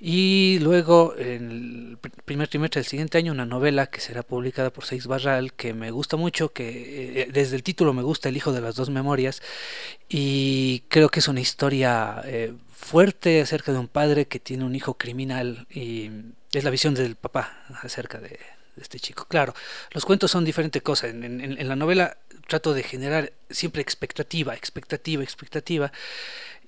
[0.00, 4.70] Y luego, en el pr- primer trimestre del siguiente año, una novela que será publicada
[4.70, 8.36] por Seix Barral, que me gusta mucho, que eh, desde el título me gusta El
[8.36, 9.42] hijo de las dos memorias,
[10.08, 14.74] y creo que es una historia eh, fuerte acerca de un padre que tiene un
[14.74, 16.10] hijo criminal y
[16.52, 18.38] es la visión del papá acerca de
[18.82, 19.26] este chico.
[19.28, 19.54] Claro,
[19.92, 21.08] los cuentos son diferente cosa.
[21.08, 22.18] En, en- en la novela
[22.48, 25.92] trato de generar siempre expectativa, expectativa, expectativa,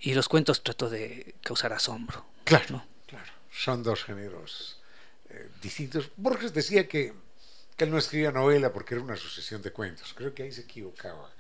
[0.00, 2.24] y los cuentos trato de causar asombro.
[2.44, 2.86] Claro, ¿no?
[3.06, 3.30] claro.
[3.52, 4.78] Son dos géneros
[5.30, 6.10] eh, distintos.
[6.16, 7.12] Borges decía que,
[7.77, 10.12] que él no escribía novela porque era una sucesión de cuentos.
[10.15, 11.31] Creo que ahí se equivocaba.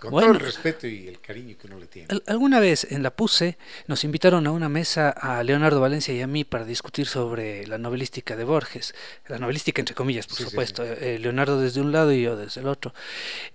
[0.00, 0.28] Con Bueno.
[0.28, 2.08] todo el respeto y el cariño que uno le tiene.
[2.10, 6.22] Al- Alguna vez en la PUSE nos invitaron a una mesa a Leonardo Valencia y
[6.22, 8.94] a mí para discutir sobre la novelística de Borges,
[9.28, 12.36] la novelística entre comillas, por Sí, sí, supuesto, eh, Leonardo desde un lado y yo
[12.36, 12.94] desde el otro.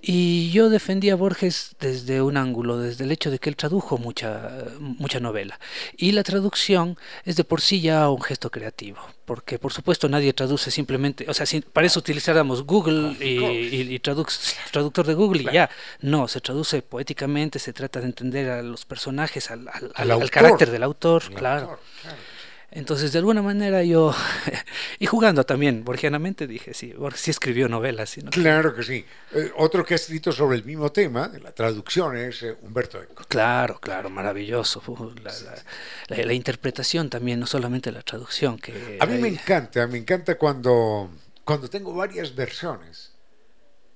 [0.01, 3.97] Y yo defendí a Borges desde un ángulo, desde el hecho de que él tradujo
[3.97, 5.59] mucha, mucha novela.
[5.97, 8.99] Y la traducción es de por sí ya un gesto creativo,
[9.31, 13.95] porque por supuesto nadie traduce simplemente, o sea, si para eso utilizáramos Google y, y-
[13.95, 15.69] y traduc- traductor de Google y ya.
[16.01, 19.91] No, se traduce poéticamente, se trata de entender a los personajes, al, al- al- Al
[19.95, 20.29] al autor.
[20.31, 21.61] carácter del autor, El claro.
[21.61, 22.17] autor, claro.
[22.73, 24.15] Entonces, de alguna manera yo,
[24.99, 28.15] y jugando también, borgianamente dije, sí, Borges sí escribió novelas.
[28.31, 29.05] Claro que sí.
[29.33, 33.25] Eh, otro que ha escrito sobre el mismo tema, la traducción, es eh, Humberto Eco.
[33.27, 34.81] Claro, claro, maravilloso.
[35.21, 38.57] La, la- la- la interpretación también, no solamente la traducción.
[38.57, 41.11] que A mí me encanta, me encanta cuando,
[41.43, 43.11] cuando tengo varias versiones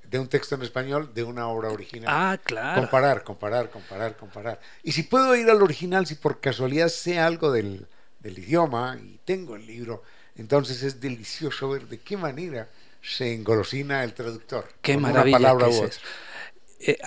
[0.03, 2.09] de un texto en español de una obra original.
[2.13, 2.81] Ah, claro.
[2.81, 4.59] Comparar, comparar, comparar, comparar.
[4.83, 7.87] Y si puedo ir al original, si por casualidad sé algo del,
[8.25, 10.01] del idioma y tengo el libro,
[10.35, 12.67] entonces es delicioso ver de qué manera
[12.99, 14.67] se engolosina el traductor.
[14.81, 15.99] Qué con maravilla Una palabra que es.
[16.79, 16.97] Eh,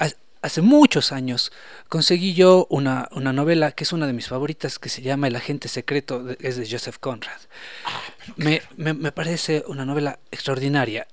[0.43, 1.51] hace muchos años
[1.89, 5.35] conseguí yo una, una, novela que es una de mis favoritas que se llama El
[5.35, 7.40] agente secreto, es de Joseph Conrad.
[7.85, 8.01] Ah,
[8.36, 11.09] me, me, me, parece una novela extraordinaria.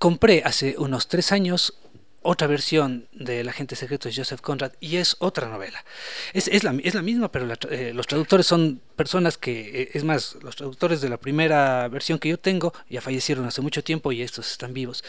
[0.00, 1.78] Compré hace unos tres años
[2.22, 5.84] otra versión del agente secreto de Joseph Conrad y es otra novela.
[6.32, 10.04] Es, es, la, es la, misma, pero eh, los traductores son personas que, eh, es
[10.04, 14.12] más, los traductores de la primera versión que yo tengo ya fallecieron hace mucho tiempo
[14.12, 15.04] y estos están vivos.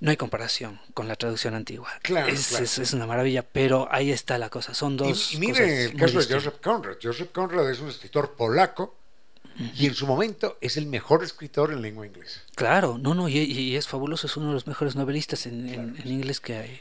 [0.00, 1.90] No hay comparación con la traducción antigua.
[2.02, 4.72] Claro, es, es, una maravilla, pero ahí está la cosa.
[4.72, 5.32] Son dos.
[5.32, 6.96] Y, y mire el caso de Joseph Conrad.
[7.02, 8.99] Joseph Conrad es un escritor polaco
[9.58, 12.40] y en su momento es el mejor escritor en lengua inglesa.
[12.54, 16.56] Claro, no, no, y, es fabuloso, es uno de los mejores novelistas en, inglés que
[16.56, 16.80] hay.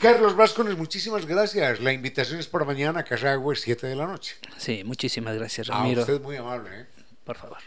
[0.00, 1.80] Carlos Vázquez, muchísimas gracias.
[1.80, 4.36] La invitación es por mañana a Casagüe, 7 de la noche.
[4.58, 6.00] Sí, muchísimas gracias, Ramiro.
[6.00, 6.80] A usted muy amable.
[6.80, 6.86] ¿eh?
[7.24, 7.58] Por favor.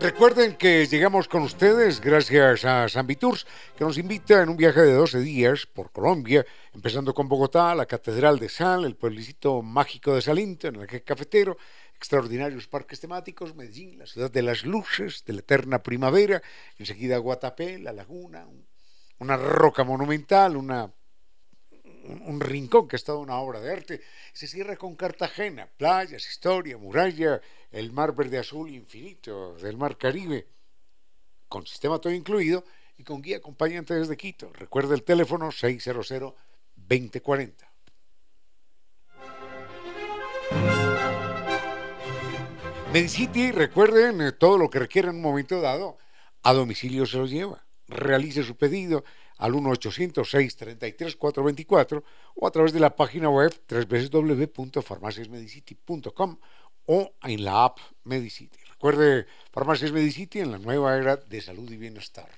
[0.00, 4.80] Recuerden que llegamos con ustedes gracias a San Viturs, que nos invita en un viaje
[4.80, 10.14] de 12 días por Colombia, empezando con Bogotá, la Catedral de Sal, el pueblecito mágico
[10.14, 11.58] de Salinto, en el que cafetero,
[11.96, 16.40] extraordinarios parques temáticos, Medellín, la ciudad de las luces, de la eterna primavera,
[16.78, 18.46] enseguida Guatapé, la laguna,
[19.18, 20.92] una roca monumental, una
[22.04, 24.00] un, rincón que es toda una obra de arte,
[24.32, 30.46] se cierra con Cartagena, playas, historia, muralla, el mar verde azul infinito del mar Caribe,
[31.48, 32.64] con sistema todo incluido
[32.96, 34.52] y con guía acompañante desde Quito.
[34.52, 37.54] Recuerda el teléfono 600-2040.
[42.92, 45.98] Medicity, recuerden, eh, todo lo que requiera en un momento dado,
[46.42, 47.66] a domicilio se lo lleva.
[47.86, 49.04] Realice su pedido
[49.38, 52.02] al 1-800-633-424
[52.34, 56.36] o a través de la página web www.farmaciasmedicity.com
[56.86, 58.58] o en la app Medicity.
[58.70, 62.28] Recuerde Farmacias Medicity en la nueva era de salud y bienestar.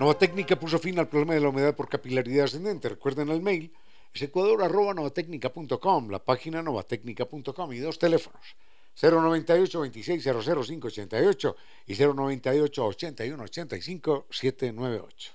[0.00, 2.88] Nova Técnica puso fin al problema de la humedad por capilaridad ascendente.
[2.88, 3.72] Recuerden el mail
[4.12, 8.56] es ecuador.novatecnica.com, la página novatecnica.com y dos teléfonos
[9.00, 11.56] 098 26 588
[11.86, 15.32] y 098 81 85 798.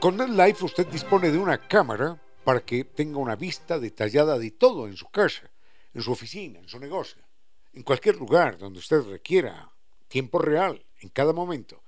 [0.00, 4.86] Con NetLife usted dispone de una cámara para que tenga una vista detallada de todo
[4.88, 5.50] en su casa,
[5.94, 7.22] en su oficina, en su negocio,
[7.74, 9.70] en cualquier lugar donde usted requiera
[10.08, 11.82] tiempo real, en cada momento.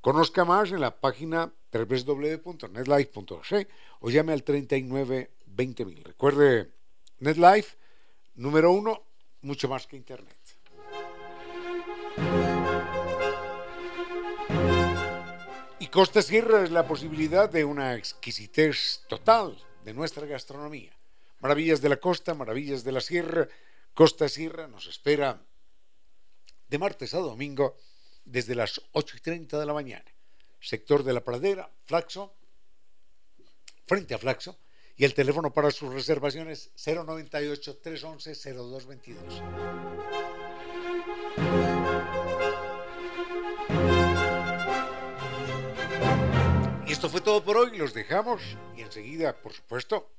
[0.00, 3.68] Conozca más en la página www.netlife.org
[4.00, 6.02] o llame al 39 20.000.
[6.04, 6.75] Recuerde
[7.18, 7.76] NetLife,
[8.34, 9.02] número uno,
[9.42, 10.36] mucho más que Internet.
[15.78, 20.92] Y Costa Sierra es la posibilidad de una exquisitez total de nuestra gastronomía.
[21.40, 23.48] Maravillas de la costa, maravillas de la sierra.
[23.94, 25.40] Costa Sierra nos espera
[26.68, 27.76] de martes a domingo
[28.24, 30.04] desde las 8 y 30 de la mañana.
[30.60, 32.34] Sector de la Pradera, Flaxo,
[33.86, 34.58] frente a Flaxo,
[34.96, 39.42] y el teléfono para sus reservaciones 098 311 0222.
[46.86, 48.40] Y esto fue todo por hoy, los dejamos
[48.76, 50.10] y enseguida, por supuesto,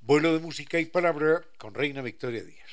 [0.00, 2.70] vuelo de música y palabra con Reina Victoria Díaz.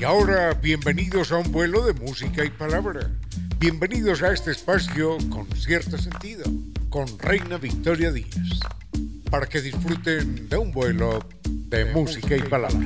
[0.00, 3.08] Y ahora, bienvenidos a un vuelo de música y palabra
[3.62, 6.42] Bienvenidos a este espacio con cierto sentido,
[6.90, 8.58] con Reina Victoria Díaz,
[9.30, 12.84] para que disfruten de un vuelo de música y palabra.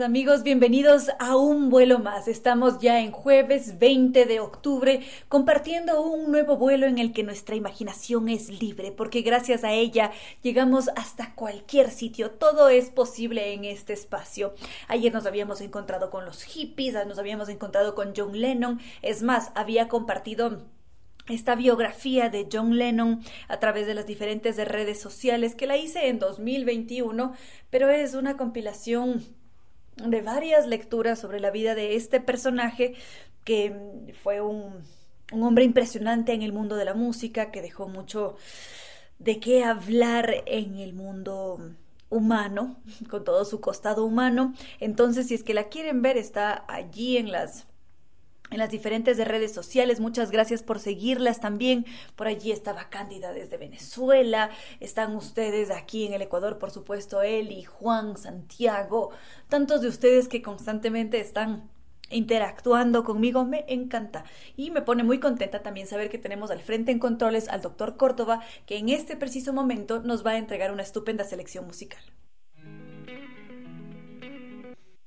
[0.00, 2.26] Amigos, bienvenidos a un vuelo más.
[2.26, 7.56] Estamos ya en jueves 20 de octubre compartiendo un nuevo vuelo en el que nuestra
[7.56, 10.10] imaginación es libre, porque gracias a ella
[10.40, 12.30] llegamos hasta cualquier sitio.
[12.30, 14.54] Todo es posible en este espacio.
[14.88, 18.80] Ayer nos habíamos encontrado con los hippies, nos habíamos encontrado con John Lennon.
[19.02, 20.62] Es más, había compartido
[21.28, 26.08] esta biografía de John Lennon a través de las diferentes redes sociales que la hice
[26.08, 27.34] en 2021,
[27.68, 29.41] pero es una compilación
[29.96, 32.94] de varias lecturas sobre la vida de este personaje
[33.44, 34.82] que fue un,
[35.32, 38.36] hombre impresionante en el mundo de la música, que dejó mucho
[39.18, 41.58] de qué hablar en el mundo
[42.10, 42.76] humano,
[43.10, 44.54] con todo su costado humano.
[44.78, 47.66] Entonces, si es que la quieren ver, está allí en las
[48.52, 49.98] en las diferentes redes sociales.
[49.98, 51.86] Muchas gracias por seguirlas también.
[52.14, 54.50] Por allí estaba Cándida desde Venezuela.
[54.78, 59.10] Están ustedes aquí en el Ecuador, por supuesto, Eli, Juan, Santiago.
[59.48, 61.70] Tantos de ustedes que constantemente están
[62.10, 64.24] interactuando conmigo, me encanta.
[64.56, 67.96] Y me pone muy contenta también saber que tenemos al frente en controles al doctor
[67.96, 72.02] Córdoba, que en este preciso momento nos va a entregar una estupenda selección musical.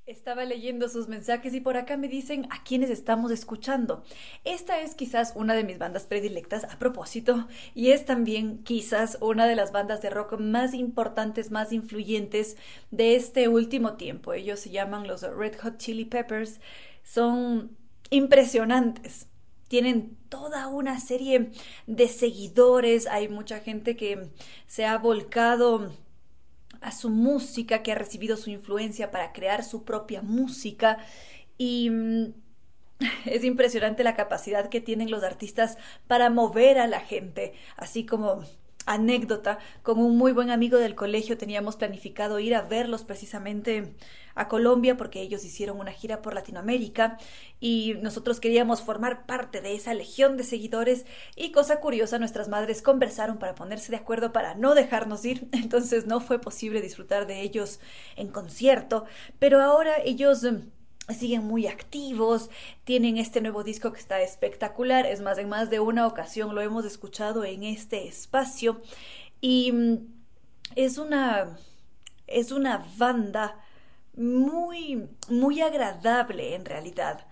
[0.08, 4.04] Estaba leyendo sus mensajes y por acá me dicen a quiénes estamos escuchando.
[4.44, 9.48] Esta es quizás una de mis bandas predilectas a propósito y es también quizás una
[9.48, 12.56] de las bandas de rock más importantes, más influyentes
[12.92, 14.34] de este último tiempo.
[14.34, 16.60] Ellos se llaman los Red Hot Chili Peppers.
[17.02, 17.76] Son
[18.12, 19.26] impresionantes.
[19.70, 21.50] Tienen toda una serie
[21.88, 23.08] de seguidores.
[23.08, 24.30] Hay mucha gente que
[24.68, 25.92] se ha volcado
[26.86, 31.00] a su música, que ha recibido su influencia para crear su propia música.
[31.58, 32.34] Y mm,
[33.26, 38.44] es impresionante la capacidad que tienen los artistas para mover a la gente, así como
[38.86, 43.96] anécdota, con un muy buen amigo del colegio teníamos planificado ir a verlos precisamente
[44.36, 47.18] a Colombia porque ellos hicieron una gira por Latinoamérica
[47.60, 51.06] y nosotros queríamos formar parte de esa legión de seguidores
[51.36, 56.06] y cosa curiosa, nuestras madres conversaron para ponerse de acuerdo para no dejarnos ir, entonces
[56.06, 57.80] no fue posible disfrutar de ellos
[58.16, 59.06] en concierto,
[59.40, 60.46] pero ahora ellos
[61.14, 62.50] siguen muy activos,
[62.84, 66.62] tienen este nuevo disco que está espectacular, es más, en más de una ocasión lo
[66.62, 68.82] hemos escuchado en este espacio
[69.40, 69.98] y mm,
[70.76, 71.58] es una,
[72.28, 73.60] es una banda
[74.18, 77.28] muy, muy agradable en realidad,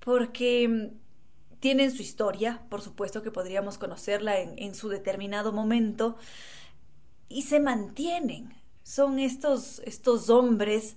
[0.00, 6.16] porque mm, tienen su historia, por supuesto que podríamos conocerla en, en su determinado momento,
[7.28, 8.54] y se mantienen.
[8.82, 10.96] Son estos, estos hombres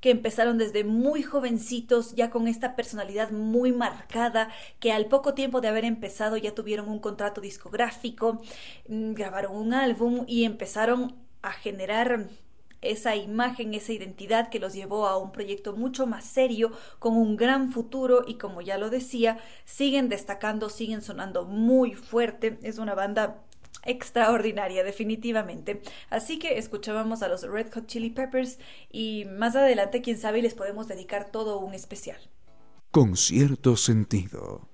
[0.00, 4.48] que empezaron desde muy jovencitos, ya con esta personalidad muy marcada,
[4.78, 8.40] que al poco tiempo de haber empezado ya tuvieron un contrato discográfico,
[8.88, 12.28] mm, grabaron un álbum y empezaron a generar
[12.82, 17.36] esa imagen, esa identidad que los llevó a un proyecto mucho más serio, con un
[17.36, 22.58] gran futuro y como ya lo decía, siguen destacando, siguen sonando muy fuerte.
[22.62, 23.42] Es una banda
[23.84, 25.82] extraordinaria, definitivamente.
[26.10, 28.58] Así que escuchábamos a los Red Hot Chili Peppers
[28.90, 32.18] y más adelante, quién sabe, les podemos dedicar todo un especial.
[32.90, 34.68] Con cierto sentido.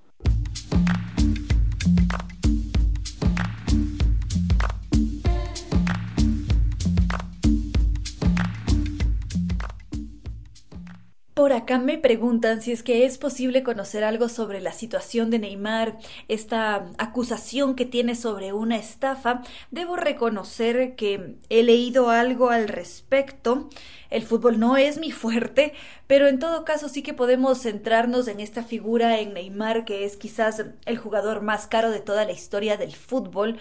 [11.35, 15.37] Por acá me preguntan si es que es posible conocer algo sobre la situación de
[15.37, 15.97] Neymar,
[16.29, 19.41] esta acusación que tiene sobre una estafa.
[19.69, 23.69] Debo reconocer que he leído algo al respecto.
[24.09, 25.73] El fútbol no es mi fuerte,
[26.07, 30.15] pero en todo caso sí que podemos centrarnos en esta figura en Neymar, que es
[30.15, 33.59] quizás el jugador más caro de toda la historia del fútbol.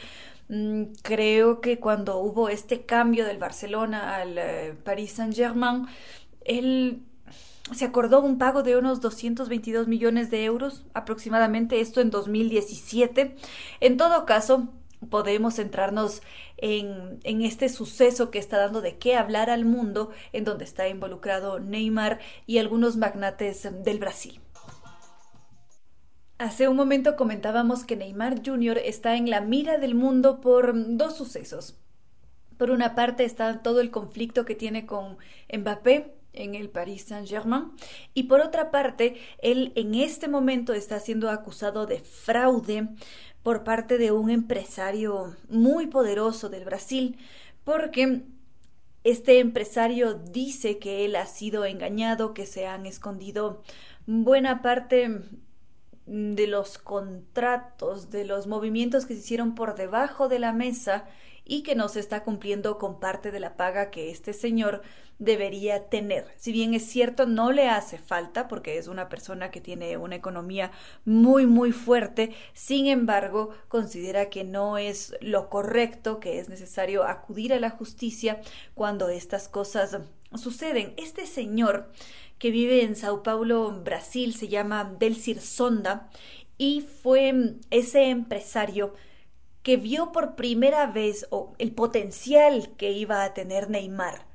[0.49, 5.87] Mm, creo que cuando hubo este cambio del Barcelona al eh, Paris Saint-Germain,
[6.45, 7.03] él
[7.73, 13.36] se acordó un pago de unos 222 millones de euros aproximadamente, esto en 2017.
[13.81, 14.69] En todo caso,
[15.09, 16.23] podemos centrarnos
[16.57, 20.89] en, en, este suceso que está dando de qué hablar al mundo, en donde está
[20.89, 24.41] involucrado Neymar y algunos magnates del Brasil.
[26.39, 28.78] Hace un momento comentábamos que Neymar Jr.
[28.78, 31.78] está en la mira del mundo por dos sucesos.
[32.59, 35.16] Por una parte está todo el conflicto que tiene con
[35.53, 37.73] Mbappé, en el Paris Saint-Germain.
[38.12, 42.89] Y por otra parte, él en este momento está siendo acusado de fraude
[43.43, 47.19] por parte de un empresario muy poderoso del Brasil,
[47.65, 48.23] porque
[49.05, 53.62] este empresario dice que él ha sido engañado, que se han escondido
[54.06, 55.20] buena parte
[56.06, 61.05] de los contratos, de los movimientos que se hicieron por debajo de la mesa
[61.45, 64.83] y que no se está cumpliendo con parte de la paga que este señor
[65.19, 66.27] debería tener.
[66.37, 70.16] Si bien es cierto, no le hace falta porque es una persona que tiene una
[70.16, 70.73] economía
[71.05, 77.53] muy, muy fuerte, sin embargo, considera que no es lo correcto, que es necesario acudir
[77.53, 78.41] a la justicia
[78.75, 79.99] cuando estas cosas
[80.35, 80.95] suceden.
[80.97, 81.91] Este señor
[82.39, 86.11] que vive en Sao Paulo, Brasil, se llama Delcir Sonda
[86.59, 88.95] y fue ese empresario
[89.65, 91.27] que vio por primera vez
[91.59, 94.27] el potencial que iba a tener Neymar.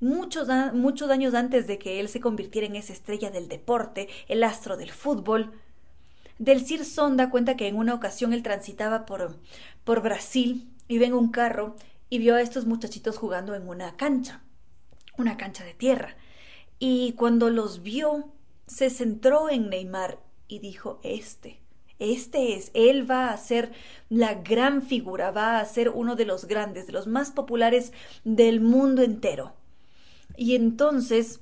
[0.00, 4.42] Muchos, muchos años antes de que él se convirtiera en esa estrella del deporte, el
[4.42, 5.52] astro del fútbol,
[6.38, 9.38] Del Cir Sonda cuenta que en una ocasión él transitaba por,
[9.84, 11.76] por Brasil, iba en un carro
[12.10, 14.42] y vio a estos muchachitos jugando en una cancha,
[15.16, 16.16] una cancha de tierra.
[16.80, 18.32] Y cuando los vio,
[18.66, 20.18] se centró en Neymar
[20.48, 21.61] y dijo, este,
[22.02, 23.72] este es, él va a ser
[24.08, 27.92] la gran figura, va a ser uno de los grandes, de los más populares
[28.24, 29.54] del mundo entero.
[30.36, 31.40] Y entonces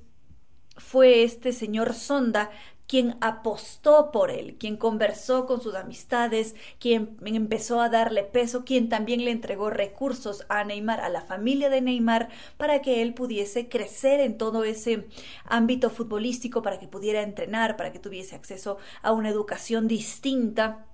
[0.77, 2.51] fue este señor Sonda
[2.91, 8.89] quien apostó por él, quien conversó con sus amistades, quien empezó a darle peso, quien
[8.89, 13.69] también le entregó recursos a Neymar, a la familia de Neymar, para que él pudiese
[13.69, 15.07] crecer en todo ese
[15.45, 20.89] ámbito futbolístico, para que pudiera entrenar, para que tuviese acceso a una educación distinta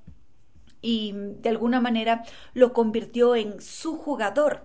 [0.83, 4.65] y de alguna manera lo convirtió en su jugador.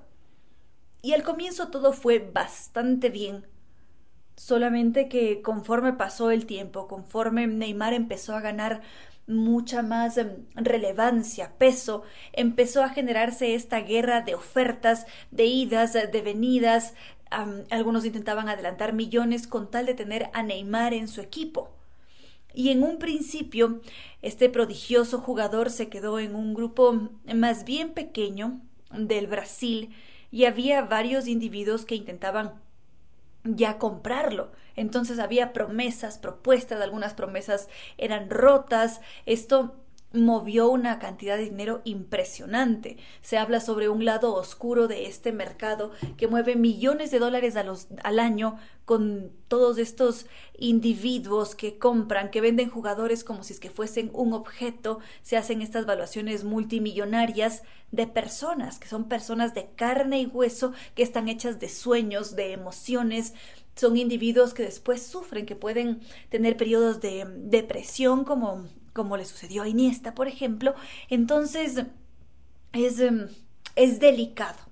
[1.02, 3.48] Y al comienzo todo fue bastante bien,
[4.36, 8.82] Solamente que conforme pasó el tiempo, conforme Neymar empezó a ganar
[9.28, 12.04] mucha más em, relevancia, peso,
[12.34, 16.94] empezó a generarse esta guerra de ofertas, de idas, de venidas.
[17.70, 21.70] algunos intentaban adelantar millones con tal de tener a Neymar en su equipo.
[22.54, 23.82] Y en un principio,
[24.22, 28.60] este prodigioso jugador se quedó en un grupo más bien pequeño
[28.92, 29.92] del Brasil
[30.32, 32.54] y había varios individuos que intentaban
[33.44, 34.52] ya comprarlo.
[34.76, 39.02] Entonces había promesas, propuestas, algunas promesas eran rotas.
[39.26, 39.76] Esto
[40.14, 42.98] movió una cantidad de dinero impresionante.
[43.22, 47.64] Se habla sobre un lado oscuro de este mercado que mueve millones de dólares a
[47.64, 50.26] los, al año con todos estos
[50.58, 55.62] individuos que compran, que venden jugadores como si es que fuesen un objeto, se hacen
[55.62, 61.60] estas valuaciones multimillonarias de personas, que son personas de carne y hueso, que están hechas
[61.60, 63.34] de sueños, de emociones,
[63.76, 69.64] son individuos que después sufren, que pueden tener periodos de depresión como como le sucedió
[69.64, 70.76] a Iniesta, por ejemplo,
[71.10, 71.84] entonces
[72.74, 73.28] es, em,
[73.76, 74.72] es delicado.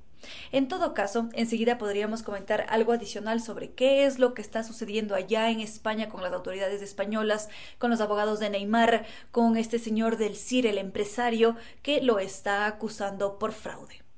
[0.51, 5.15] En todo caso, enseguida podríamos comentar algo adicional sobre qué es lo que está sucediendo
[5.15, 10.17] allá en España con las autoridades españolas, con los abogados de Neymar, con este señor
[10.17, 14.08] del CIR, el empresario, que lo está acusando por fraude.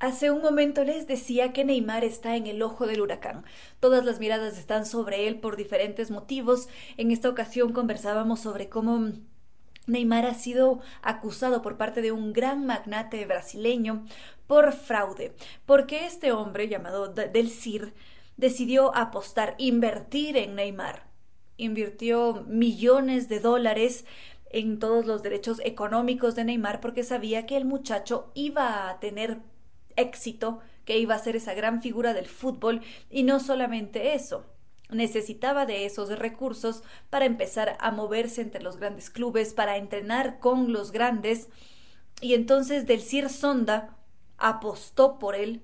[0.00, 3.44] Hace un momento les decía que Neymar está en el ojo del huracán.
[3.80, 6.70] Todas las miradas están sobre él por diferentes motivos.
[6.96, 9.12] En esta ocasión conversábamos sobre cómo
[9.86, 14.06] Neymar ha sido acusado por parte de un gran magnate brasileño
[14.46, 15.34] por fraude,
[15.66, 17.92] porque este hombre llamado Del Cir
[18.38, 21.10] decidió apostar, invertir en Neymar.
[21.58, 24.06] Invirtió millones de dólares
[24.50, 29.40] en todos los derechos económicos de Neymar porque sabía que el muchacho iba a tener
[30.00, 34.46] éxito, que iba a ser esa gran figura del fútbol, y no solamente eso,
[34.90, 40.72] necesitaba de esos recursos para empezar a moverse entre los grandes clubes, para entrenar con
[40.72, 41.48] los grandes,
[42.20, 43.96] y entonces Del Cir Sonda
[44.36, 45.62] apostó por él,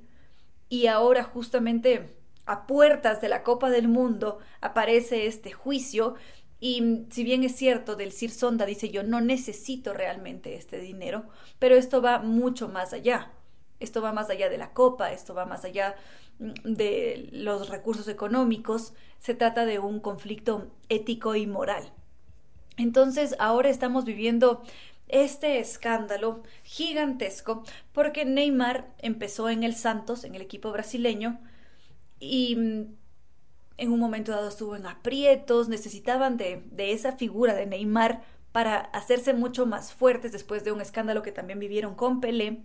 [0.69, 6.15] y ahora justamente a puertas de la Copa del Mundo aparece este juicio.
[6.59, 11.27] Y si bien es cierto, Del Cir Sonda dice yo no necesito realmente este dinero,
[11.59, 13.33] pero esto va mucho más allá.
[13.81, 15.97] Esto va más allá de la copa, esto va más allá
[16.39, 21.93] mm, de los recursos económicos, se trata de un conflicto ético y moral.
[22.77, 24.63] Entonces ahora estamos viviendo
[25.09, 27.63] este escándalo gigantesco
[27.93, 31.39] porque Neymar empezó en el Santos, en el equipo brasileño,
[32.19, 32.97] y mm,
[33.79, 38.23] en un momento dado estuvo en aprietos, necesitaban de, de esa figura de Neymar
[38.53, 42.63] para hacerse mucho más fuertes después de un escándalo que también vivieron con Pelé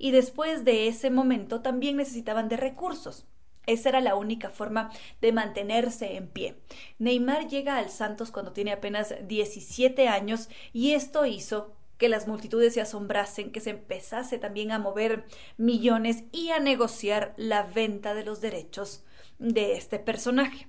[0.00, 3.26] y después de ese momento también necesitaban de recursos.
[3.66, 4.90] Esa era la única forma
[5.20, 6.56] de mantenerse en pie.
[6.98, 12.72] Neymar llega al Santos cuando tiene apenas 17 años y esto hizo que las multitudes
[12.72, 15.26] se asombrasen, que se empezase también a mover
[15.58, 19.04] millones y a negociar la venta de los derechos
[19.38, 20.66] de este personaje.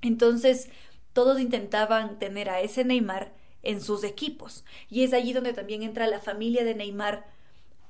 [0.00, 0.68] Entonces,
[1.12, 3.32] todos intentaban tener a ese Neymar
[3.62, 4.64] en sus equipos.
[4.90, 7.24] Y es allí donde también entra la familia de Neymar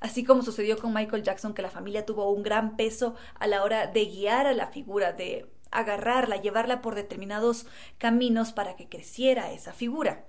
[0.03, 3.63] así como sucedió con Michael Jackson, que la familia tuvo un gran peso a la
[3.63, 7.65] hora de guiar a la figura, de agarrarla, llevarla por determinados
[7.97, 10.25] caminos para que creciera esa figura.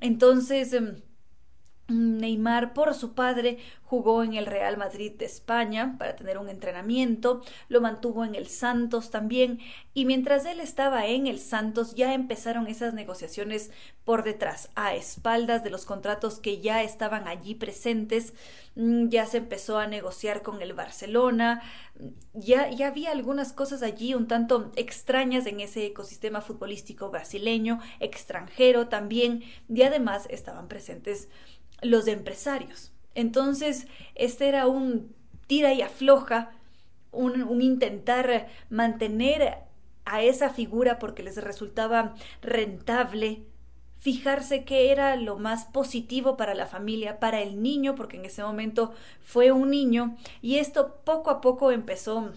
[0.00, 1.02] Entonces, em,
[1.90, 7.42] Neymar, por su padre, jugó en el Real Madrid de España para tener un entrenamiento,
[7.68, 9.58] lo mantuvo en el Santos también,
[9.94, 13.72] y mientras él estaba en el Santos ya empezaron esas negociaciones
[14.04, 18.34] por detrás, a espaldas de los contratos que ya estaban allí presentes,
[18.76, 21.62] mm, ya se empezó a negociar con el Barcelona,
[22.32, 28.88] ya, ya había algunas cosas allí un tanto extrañas en ese ecosistema futbolístico brasileño, extranjero
[28.88, 31.28] también, y además estaban presentes
[31.82, 32.92] los empresarios.
[33.14, 35.14] Entonces, este era un
[35.46, 36.52] tira y afloja,
[37.12, 39.58] un, intentar mantener
[40.04, 43.44] a esa figura porque les resultaba rentable
[43.98, 48.42] fijarse qué era lo más positivo para la familia, para el niño, porque en ese
[48.42, 52.32] momento fue un niño, y esto poco a poco empezó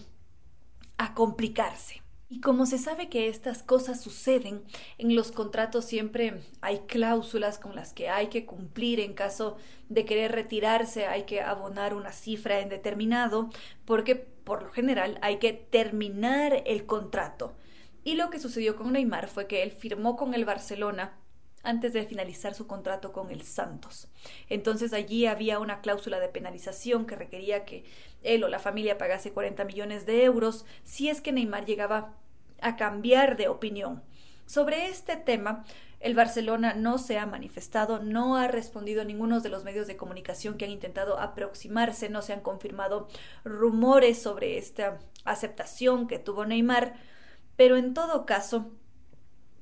[0.98, 2.03] a complicarse.
[2.28, 4.64] Y como se sabe que estas cosas suceden,
[4.98, 9.56] en los contratos siempre hay cláusulas con las que hay que cumplir en caso
[9.88, 13.50] de querer retirarse, hay que abonar una cifra en determinado,
[13.84, 17.54] porque por lo general hay que terminar el contrato.
[18.04, 21.18] Y lo que sucedió con Neymar fue que él firmó con el Barcelona
[21.64, 24.08] antes de finalizar su contrato con el Santos.
[24.48, 27.84] Entonces allí había una cláusula de penalización que requería que
[28.22, 32.14] él o la familia pagase 40 millones de euros si es que Neymar llegaba
[32.60, 34.02] a cambiar de opinión.
[34.46, 35.64] Sobre este tema,
[36.00, 39.96] el Barcelona no se ha manifestado, no ha respondido a ninguno de los medios de
[39.96, 43.08] comunicación que han intentado aproximarse, no se han confirmado
[43.42, 46.94] rumores sobre esta aceptación que tuvo Neymar,
[47.56, 48.70] pero en todo caso,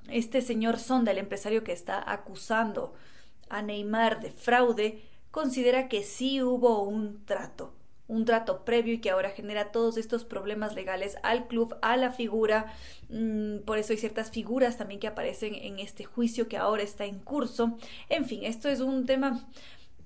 [0.09, 2.95] este señor Sonda, el empresario que está acusando
[3.49, 7.75] a Neymar de fraude, considera que sí hubo un trato,
[8.09, 12.13] un trato previo y que ahora genera todos estos problemas legales al club, a la
[12.13, 12.73] figura.
[13.09, 17.05] Mm, por eso hay ciertas figuras también que aparecen en este juicio que ahora está
[17.05, 17.79] en curso.
[18.09, 19.49] En fin, esto es un tema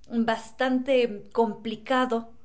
[0.09, 2.36] bastante complicado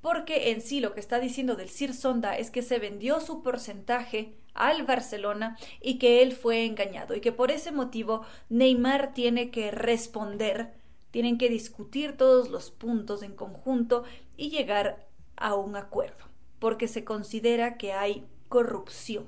[0.00, 3.42] porque en sí lo que está diciendo del Sir Sonda es que se vendió su
[3.42, 9.50] porcentaje al Barcelona y que él fue engañado y que por ese motivo Neymar tiene
[9.50, 10.72] que responder,
[11.10, 14.04] tienen que discutir todos los puntos en conjunto
[14.36, 15.06] y llegar
[15.36, 16.24] a un acuerdo,
[16.58, 19.26] porque se considera que hay corrupción.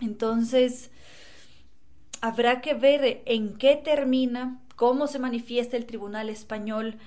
[0.00, 0.90] Entonces,
[2.20, 6.98] habrá que ver en qué termina, cómo se manifiesta el Tribunal Español,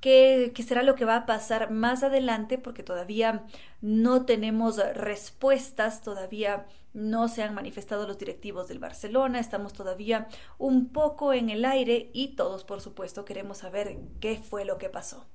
[0.00, 3.44] qué, será lo que va a pasar más adelante, porque todavía
[3.80, 10.28] no tenemos respuestas, todavía no se han manifestado los directivos del Barcelona, estamos todavía
[10.58, 14.88] un poco en el aire y todos, por supuesto, queremos saber qué fue lo que
[14.88, 15.26] pasó.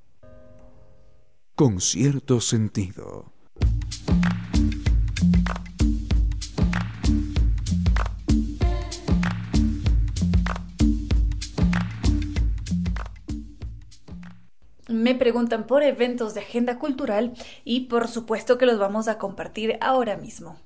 [1.56, 3.32] Con cierto sentido.
[14.90, 17.34] Me preguntan por eventos de agenda cultural
[17.64, 20.58] y por supuesto que los vamos a compartir ahora mismo.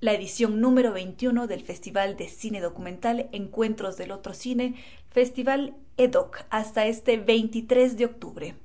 [0.00, 4.74] La edición número 21 del Festival de Cine Documental Encuentros del Otro Cine,
[5.10, 8.56] Festival EDOC, hasta este 23 de octubre.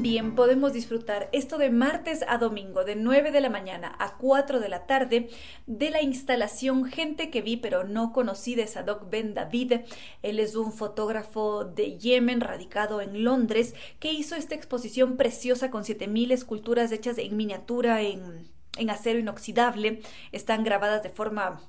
[0.00, 4.58] También podemos disfrutar esto de martes a domingo, de 9 de la mañana a 4
[4.58, 5.28] de la tarde,
[5.66, 9.80] de la instalación Gente que vi pero no conocí de Sadok Ben David.
[10.22, 15.84] Él es un fotógrafo de Yemen radicado en Londres que hizo esta exposición preciosa con
[15.84, 18.48] 7000 esculturas hechas en miniatura en,
[18.78, 20.00] en acero inoxidable.
[20.32, 21.60] Están grabadas de forma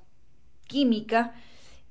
[0.67, 1.33] química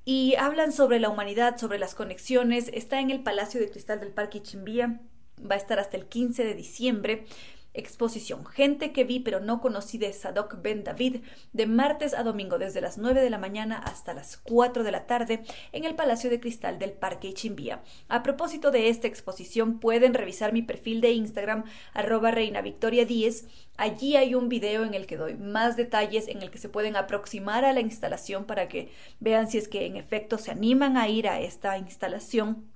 [0.06, 2.70] y hablan sobre la humanidad, sobre las conexiones.
[2.72, 5.02] Está en el Palacio de Cristal del Parque Chimbía
[5.48, 7.26] va a estar hasta el 15 de diciembre.
[7.72, 11.18] Exposición Gente que vi pero no conocí de Sadok Ben David
[11.52, 15.06] de martes a domingo desde las 9 de la mañana hasta las 4 de la
[15.06, 17.80] tarde en el Palacio de Cristal del Parque Ichimbía.
[18.08, 21.62] A propósito de esta exposición pueden revisar mi perfil de Instagram
[21.94, 23.46] arroba reina victoria 10.
[23.76, 26.96] Allí hay un video en el que doy más detalles en el que se pueden
[26.96, 28.90] aproximar a la instalación para que
[29.20, 32.68] vean si es que en efecto se animan a ir a esta instalación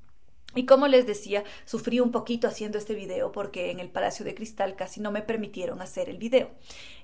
[0.54, 4.34] y como les decía, sufrí un poquito haciendo este video porque en el Palacio de
[4.34, 6.50] Cristal casi no me permitieron hacer el video.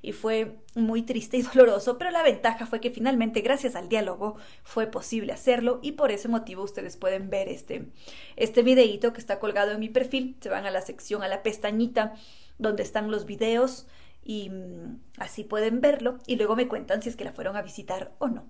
[0.02, 4.36] Y fue muy triste y doloroso, pero la ventaja fue que finalmente, gracias al diálogo,
[4.62, 7.90] fue posible hacerlo y por ese motivo ustedes pueden ver este,
[8.36, 10.36] este videíto que está colgado en mi perfil.
[10.40, 12.14] Se van a la sección, a la pestañita
[12.58, 13.86] donde están los videos
[14.22, 17.62] y mm, así pueden verlo y luego me cuentan si es que la fueron a
[17.62, 18.44] visitar o no.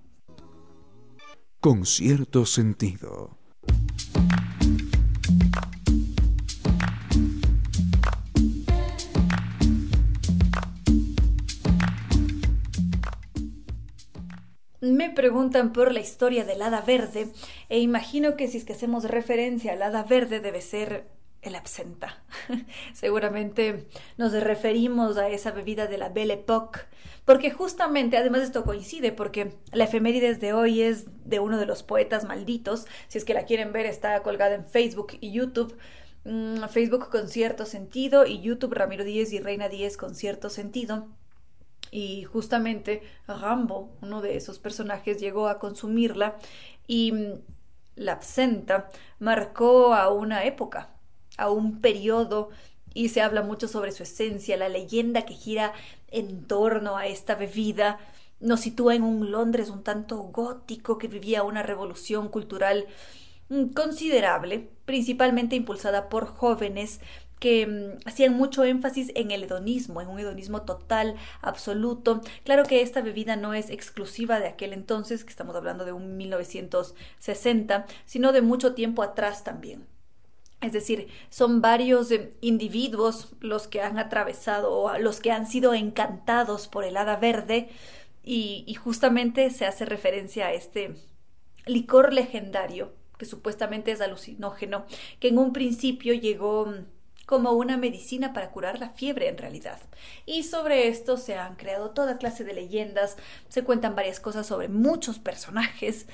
[1.61, 3.37] con cierto sentido.
[14.81, 17.29] Me preguntan por la historia del hada verde
[17.69, 21.07] e imagino que si es que hacemos referencia al hada verde debe ser
[21.43, 22.23] el absenta.
[22.95, 23.87] Seguramente
[24.17, 26.81] nos referimos a esa bebida de la Belle Époque,
[27.25, 31.83] porque justamente, además esto coincide, porque la efemérides de hoy es de uno de los
[31.83, 35.77] poetas malditos, si es que la quieren ver está colgada en Facebook y YouTube.
[36.25, 41.09] Mm, Facebook con cierto sentido y YouTube Ramiro Díez y Reina Díez con cierto sentido.
[41.91, 46.37] Y justamente Rambo, uno de esos personajes, llegó a consumirla
[46.87, 47.33] y mm,
[47.97, 48.89] la absenta
[49.19, 50.91] marcó a una época,
[51.37, 52.51] a un periodo
[52.95, 55.73] y se habla mucho sobre su esencia, la leyenda que gira
[56.09, 57.99] en torno a esta bebida.
[58.41, 62.87] Nos sitúa en un Londres un tanto gótico que vivía una revolución cultural
[63.49, 67.01] mm, considerable, principalmente impulsada por jóvenes
[67.41, 72.21] que mm, hacían mucho énfasis en el hedonismo, en un hedonismo total, absoluto.
[72.45, 76.17] Claro que esta bebida no es exclusiva de aquel entonces, que estamos hablando de un
[76.17, 79.87] 1960, sino de mucho tiempo atrás también.
[80.61, 85.73] Es decir, son varios eh, individuos los que han atravesado o los que han sido
[85.73, 87.71] encantados por el hada verde
[88.23, 90.95] y, justamente se hace referencia a este
[91.67, 94.87] licor legendario que supuestamente es alucinógeno,
[95.19, 97.00] que en un principio llegó mm,
[97.31, 99.79] como una medicina para curar la fiebre en realidad.
[100.27, 103.17] Y sobre esto se han creado toda clase de leyendas,
[103.49, 106.07] se cuentan varias cosas sobre muchos personajes,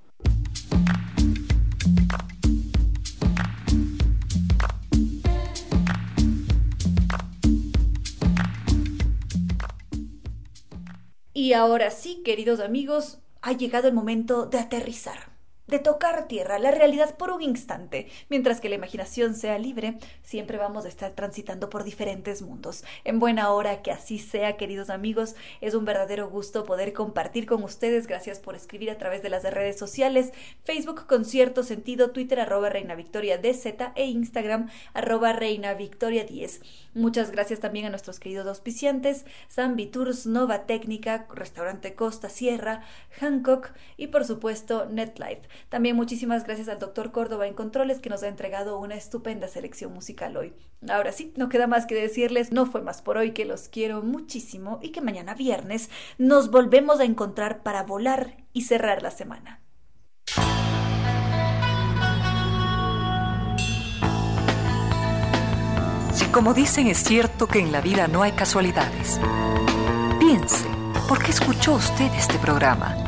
[11.32, 15.37] Y ahora sí, queridos amigos, ha llegado el momento de aterrizar
[15.68, 18.08] de tocar tierra, la realidad por un instante.
[18.28, 22.84] Mientras que la imaginación sea libre, siempre vamos a estar transitando por diferentes mundos.
[23.04, 27.62] En buena hora que así sea, queridos amigos, es un verdadero gusto poder compartir con
[27.62, 28.06] ustedes.
[28.06, 30.32] Gracias por escribir a través de las redes sociales,
[30.64, 36.62] Facebook con cierto sentido, Twitter arroba Reina Victoria DZ e Instagram arroba Reina Victoria 10.
[36.94, 42.82] Muchas gracias también a nuestros queridos auspiciantes, Zambi Tours, Nova Técnica, Restaurante Costa Sierra,
[43.20, 45.42] Hancock y por supuesto NetLife.
[45.68, 49.92] También muchísimas gracias al doctor Córdoba en Controles que nos ha entregado una estupenda selección
[49.92, 50.54] musical hoy.
[50.88, 54.02] Ahora sí, no queda más que decirles, no fue más por hoy que los quiero
[54.02, 59.60] muchísimo y que mañana viernes nos volvemos a encontrar para volar y cerrar la semana.
[66.12, 69.20] Si como dicen es cierto que en la vida no hay casualidades,
[70.18, 70.66] piense,
[71.08, 73.07] ¿por qué escuchó usted este programa?